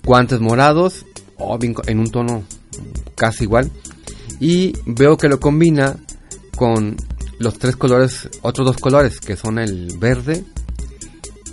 [0.02, 1.04] guantes morados,
[1.38, 2.44] o en un tono
[3.14, 3.70] casi igual.
[4.40, 5.96] Y veo que lo combina
[6.56, 6.96] con
[7.38, 10.44] los tres colores, otros dos colores, que son el verde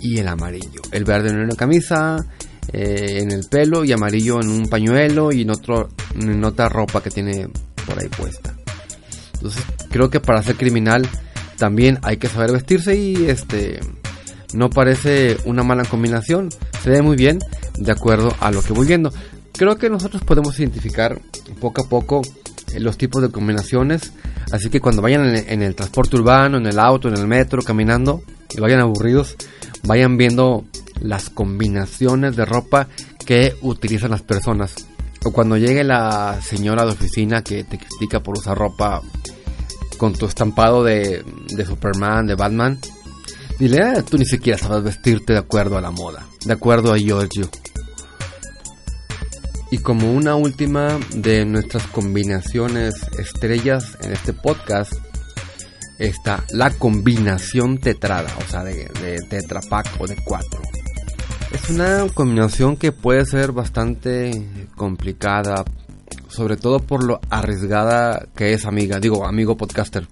[0.00, 0.82] y el amarillo.
[0.90, 2.24] El verde en una camisa,
[2.72, 7.02] eh, en el pelo, y amarillo en un pañuelo y en, otro, en otra ropa
[7.02, 7.48] que tiene
[7.86, 8.54] por ahí puesta.
[9.34, 11.08] Entonces creo que para ser criminal
[11.56, 13.80] también hay que saber vestirse y este
[14.54, 16.50] no parece una mala combinación,
[16.82, 17.38] se ve muy bien
[17.78, 19.12] de acuerdo a lo que voy viendo.
[19.52, 21.20] Creo que nosotros podemos identificar
[21.60, 22.22] poco a poco
[22.72, 24.12] eh, los tipos de combinaciones,
[24.50, 28.22] así que cuando vayan en el transporte urbano, en el auto, en el metro, caminando
[28.50, 29.36] y vayan aburridos,
[29.84, 30.64] vayan viendo
[31.00, 32.88] las combinaciones de ropa
[33.24, 34.74] que utilizan las personas.
[35.24, 39.02] O cuando llegue la señora de oficina que te critica por usar ropa
[39.96, 41.24] con tu estampado de,
[41.64, 42.78] Superman, de Batman,
[43.58, 46.98] dile, ah, tú ni siquiera sabes vestirte de acuerdo a la moda, de acuerdo a
[46.98, 47.48] Giorgio.
[49.72, 54.92] Y como una última de nuestras combinaciones estrellas en este podcast,
[55.98, 60.60] está la combinación tetrada, o sea, de, de tetrapack o de cuatro.
[61.52, 65.64] Es una combinación que puede ser bastante complicada
[66.28, 70.08] sobre todo por lo arriesgada que es amiga, digo amigo podcaster.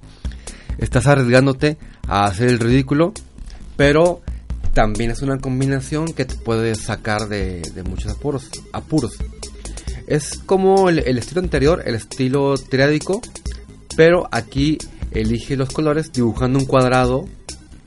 [0.78, 3.12] Estás arriesgándote a hacer el ridículo,
[3.76, 4.20] pero
[4.74, 9.12] también es una combinación que te puede sacar de, muchos apuros, apuros.
[10.10, 13.22] Es como el, estilo anterior, el estilo triádico,
[13.96, 14.76] pero aquí
[15.12, 17.26] elige los colores dibujando un cuadrado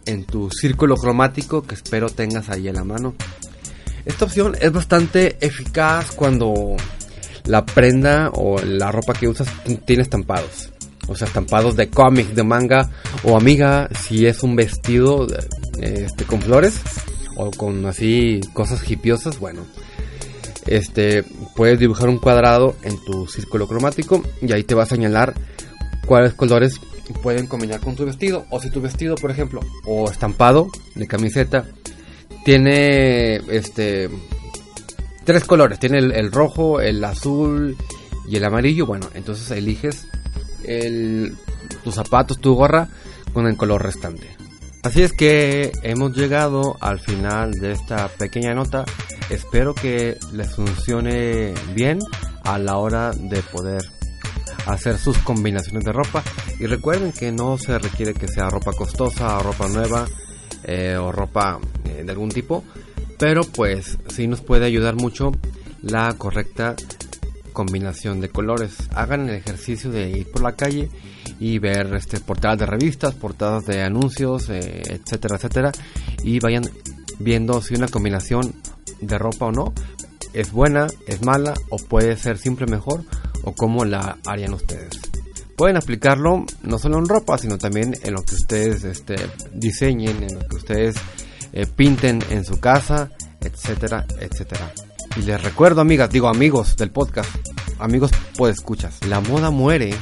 [0.05, 3.13] en tu círculo cromático que espero tengas ahí en la mano.
[4.05, 6.77] Esta opción es bastante eficaz cuando
[7.43, 9.49] la prenda o la ropa que usas
[9.85, 10.71] tiene estampados.
[11.09, 12.89] O sea, estampados de cómic, de manga.
[13.23, 15.27] O amiga, si es un vestido
[15.81, 16.79] este, con flores.
[17.35, 19.39] O con así cosas hipiosas.
[19.39, 19.65] Bueno.
[20.67, 21.23] Este,
[21.55, 24.23] puedes dibujar un cuadrado en tu círculo cromático.
[24.41, 25.33] Y ahí te va a señalar
[26.05, 26.79] cuáles colores
[27.21, 28.45] pueden combinar con tu vestido.
[28.49, 31.65] O si tu vestido, por ejemplo, o estampado de camiseta,
[32.45, 34.09] tiene este
[35.23, 35.79] tres colores.
[35.79, 37.77] Tiene el, rojo, el azul
[38.27, 38.85] y el amarillo.
[38.85, 40.07] Bueno, entonces eliges
[40.63, 41.35] el,
[41.83, 42.89] tus zapatos, tu gorra
[43.33, 44.27] con el color restante.
[44.83, 48.83] Así es que hemos llegado al final de esta pequeña nota.
[49.29, 51.99] Espero que les funcione bien
[52.43, 53.81] a la hora de poder
[54.65, 56.23] hacer sus combinaciones de ropa.
[56.59, 60.05] Y recuerden que no se requiere que sea ropa costosa o ropa nueva
[60.63, 62.63] eh, o ropa eh, de algún tipo
[63.23, 65.31] pero pues sí nos puede ayudar mucho
[65.81, 66.75] la correcta
[67.53, 68.75] combinación de colores.
[68.93, 70.89] Hagan el ejercicio de ir por la calle
[71.39, 75.71] y ver este, portadas de revistas, portadas de anuncios, eh, etcétera, etcétera.
[76.23, 76.63] Y vayan
[77.19, 78.55] viendo si una combinación
[79.07, 79.73] de ropa o no
[80.33, 83.03] es buena, es mala o puede ser siempre mejor
[83.43, 84.99] o cómo la harían ustedes.
[85.55, 89.15] Pueden aplicarlo no solo en ropa, sino también en lo que ustedes este,
[89.53, 90.95] diseñen, en lo que ustedes
[91.53, 94.73] eh, pinten en su casa, etcétera, etcétera.
[95.15, 97.29] Y les recuerdo, amigas, digo amigos del podcast,
[97.77, 99.93] amigos pues escuchas, la moda muere,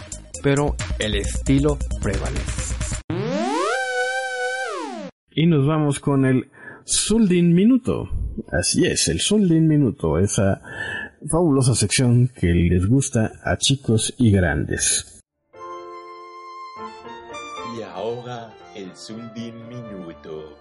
[0.41, 2.75] pero el estilo prevalece.
[5.33, 6.49] Y nos vamos con el
[6.85, 8.09] Suldin Minuto.
[8.51, 10.61] Así es, el Suldin Minuto, esa
[11.29, 15.19] fabulosa sección que les gusta a chicos y grandes.
[17.77, 20.57] Y ahora el Suldin Minuto.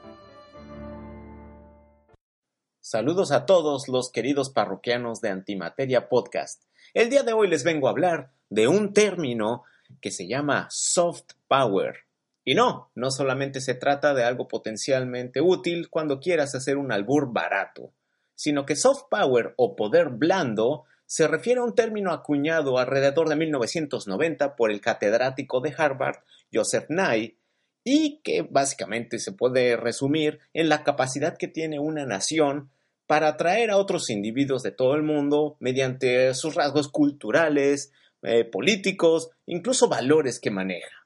[2.81, 6.65] Saludos a todos los queridos parroquianos de Antimateria Podcast.
[6.93, 9.63] El día de hoy les vengo a hablar de un término
[10.01, 12.10] que se llama soft power.
[12.51, 17.33] Y no, no solamente se trata de algo potencialmente útil cuando quieras hacer un albur
[17.33, 17.93] barato,
[18.35, 23.37] sino que soft power o poder blando se refiere a un término acuñado alrededor de
[23.37, 27.37] 1990 por el catedrático de Harvard, Joseph Nye,
[27.85, 32.73] y que básicamente se puede resumir en la capacidad que tiene una nación
[33.07, 37.93] para atraer a otros individuos de todo el mundo mediante sus rasgos culturales,
[38.23, 41.00] eh, políticos, incluso valores que maneja.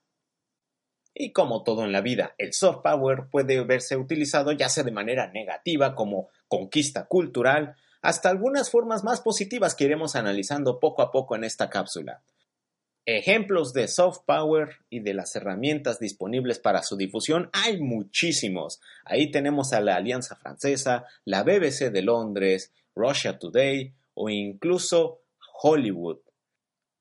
[1.14, 4.90] Y como todo en la vida, el soft power puede verse utilizado ya sea de
[4.90, 11.12] manera negativa como conquista cultural, hasta algunas formas más positivas que iremos analizando poco a
[11.12, 12.22] poco en esta cápsula.
[13.06, 18.80] Ejemplos de soft power y de las herramientas disponibles para su difusión hay muchísimos.
[19.04, 25.20] Ahí tenemos a la Alianza Francesa, la BBC de Londres, Russia Today o incluso
[25.62, 26.18] Hollywood.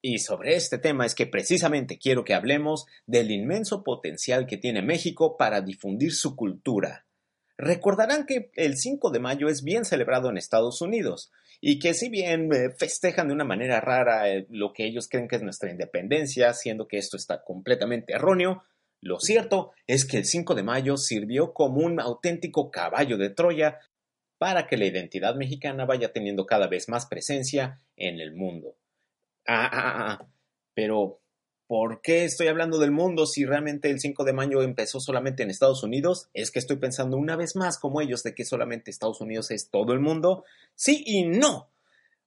[0.05, 4.81] Y sobre este tema es que precisamente quiero que hablemos del inmenso potencial que tiene
[4.81, 7.05] México para difundir su cultura.
[7.57, 11.31] Recordarán que el 5 de mayo es bien celebrado en Estados Unidos
[11.61, 15.29] y que si bien eh, festejan de una manera rara eh, lo que ellos creen
[15.29, 18.63] que es nuestra independencia, siendo que esto está completamente erróneo,
[18.99, 23.79] lo cierto es que el 5 de mayo sirvió como un auténtico caballo de Troya
[24.37, 28.75] para que la identidad mexicana vaya teniendo cada vez más presencia en el mundo.
[29.45, 30.27] Ah, ah, ah, ah.
[30.73, 31.19] pero
[31.73, 35.49] ¿Por qué estoy hablando del mundo si realmente el 5 de mayo empezó solamente en
[35.49, 36.29] Estados Unidos?
[36.33, 39.71] ¿Es que estoy pensando una vez más como ellos de que solamente Estados Unidos es
[39.71, 40.43] todo el mundo?
[40.75, 41.71] Sí y no.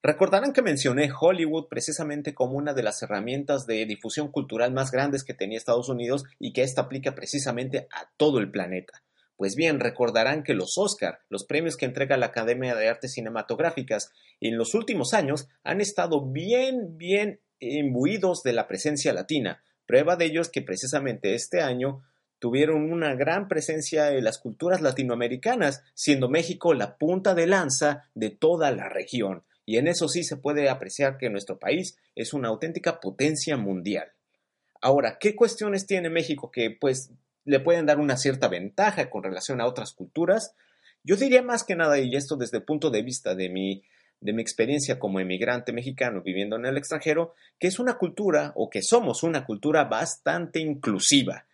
[0.02, 5.22] Recordarán que mencioné Hollywood precisamente como una de las herramientas de difusión cultural más grandes
[5.22, 9.02] que tenía Estados Unidos y que ésta aplica precisamente a todo el planeta.
[9.36, 14.12] Pues bien, recordarán que los Oscar, los premios que entrega la Academia de Artes Cinematográficas,
[14.40, 19.62] en los últimos años han estado bien, bien imbuidos de la presencia latina.
[19.84, 22.02] Prueba de ello es que precisamente este año
[22.38, 28.30] tuvieron una gran presencia en las culturas latinoamericanas, siendo México la punta de lanza de
[28.30, 29.44] toda la región.
[29.66, 34.12] Y en eso sí se puede apreciar que nuestro país es una auténtica potencia mundial.
[34.80, 37.10] Ahora, ¿qué cuestiones tiene México que pues
[37.46, 40.54] le pueden dar una cierta ventaja con relación a otras culturas?
[41.02, 43.82] Yo diría más que nada, y esto desde el punto de vista de mi
[44.20, 48.70] de mi experiencia como emigrante mexicano viviendo en el extranjero, que es una cultura o
[48.70, 51.46] que somos una cultura bastante inclusiva.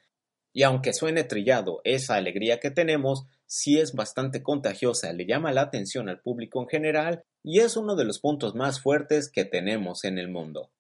[0.53, 5.63] Y aunque suene trillado, esa alegría que tenemos sí es bastante contagiosa, le llama la
[5.63, 10.05] atención al público en general y es uno de los puntos más fuertes que tenemos
[10.05, 10.71] en el mundo.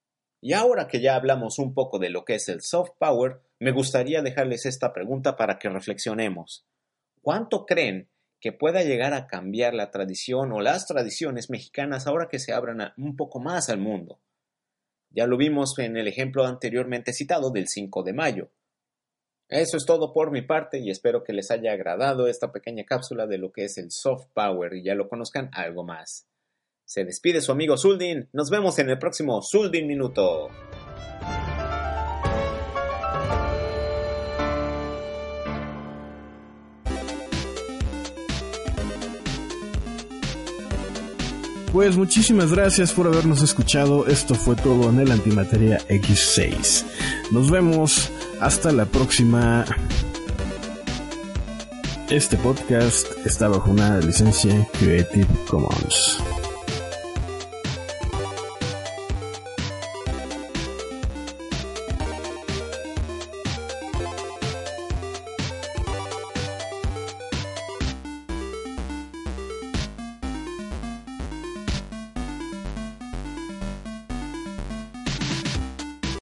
[0.43, 3.70] Y ahora que ya hablamos un poco de lo que es el soft power, me
[3.70, 6.66] gustaría dejarles esta pregunta para que reflexionemos.
[7.22, 8.11] ¿Cuánto creen
[8.43, 12.93] que pueda llegar a cambiar la tradición o las tradiciones mexicanas ahora que se abran
[12.97, 14.20] un poco más al mundo.
[15.11, 18.51] Ya lo vimos en el ejemplo anteriormente citado del 5 de mayo.
[19.49, 23.28] Eso es todo por mi parte y espero que les haya agradado esta pequeña cápsula
[23.28, 26.26] de lo que es el soft power y ya lo conozcan algo más.
[26.93, 30.51] Se despide su amigo Zuldin, nos vemos en el próximo Zuldin Minuto.
[41.72, 44.07] Pues muchísimas gracias por habernos escuchado.
[44.07, 46.84] Esto fue todo en el Antimateria X6.
[47.30, 49.64] Nos vemos hasta la próxima.
[52.11, 56.22] Este podcast está bajo una licencia Creative Commons.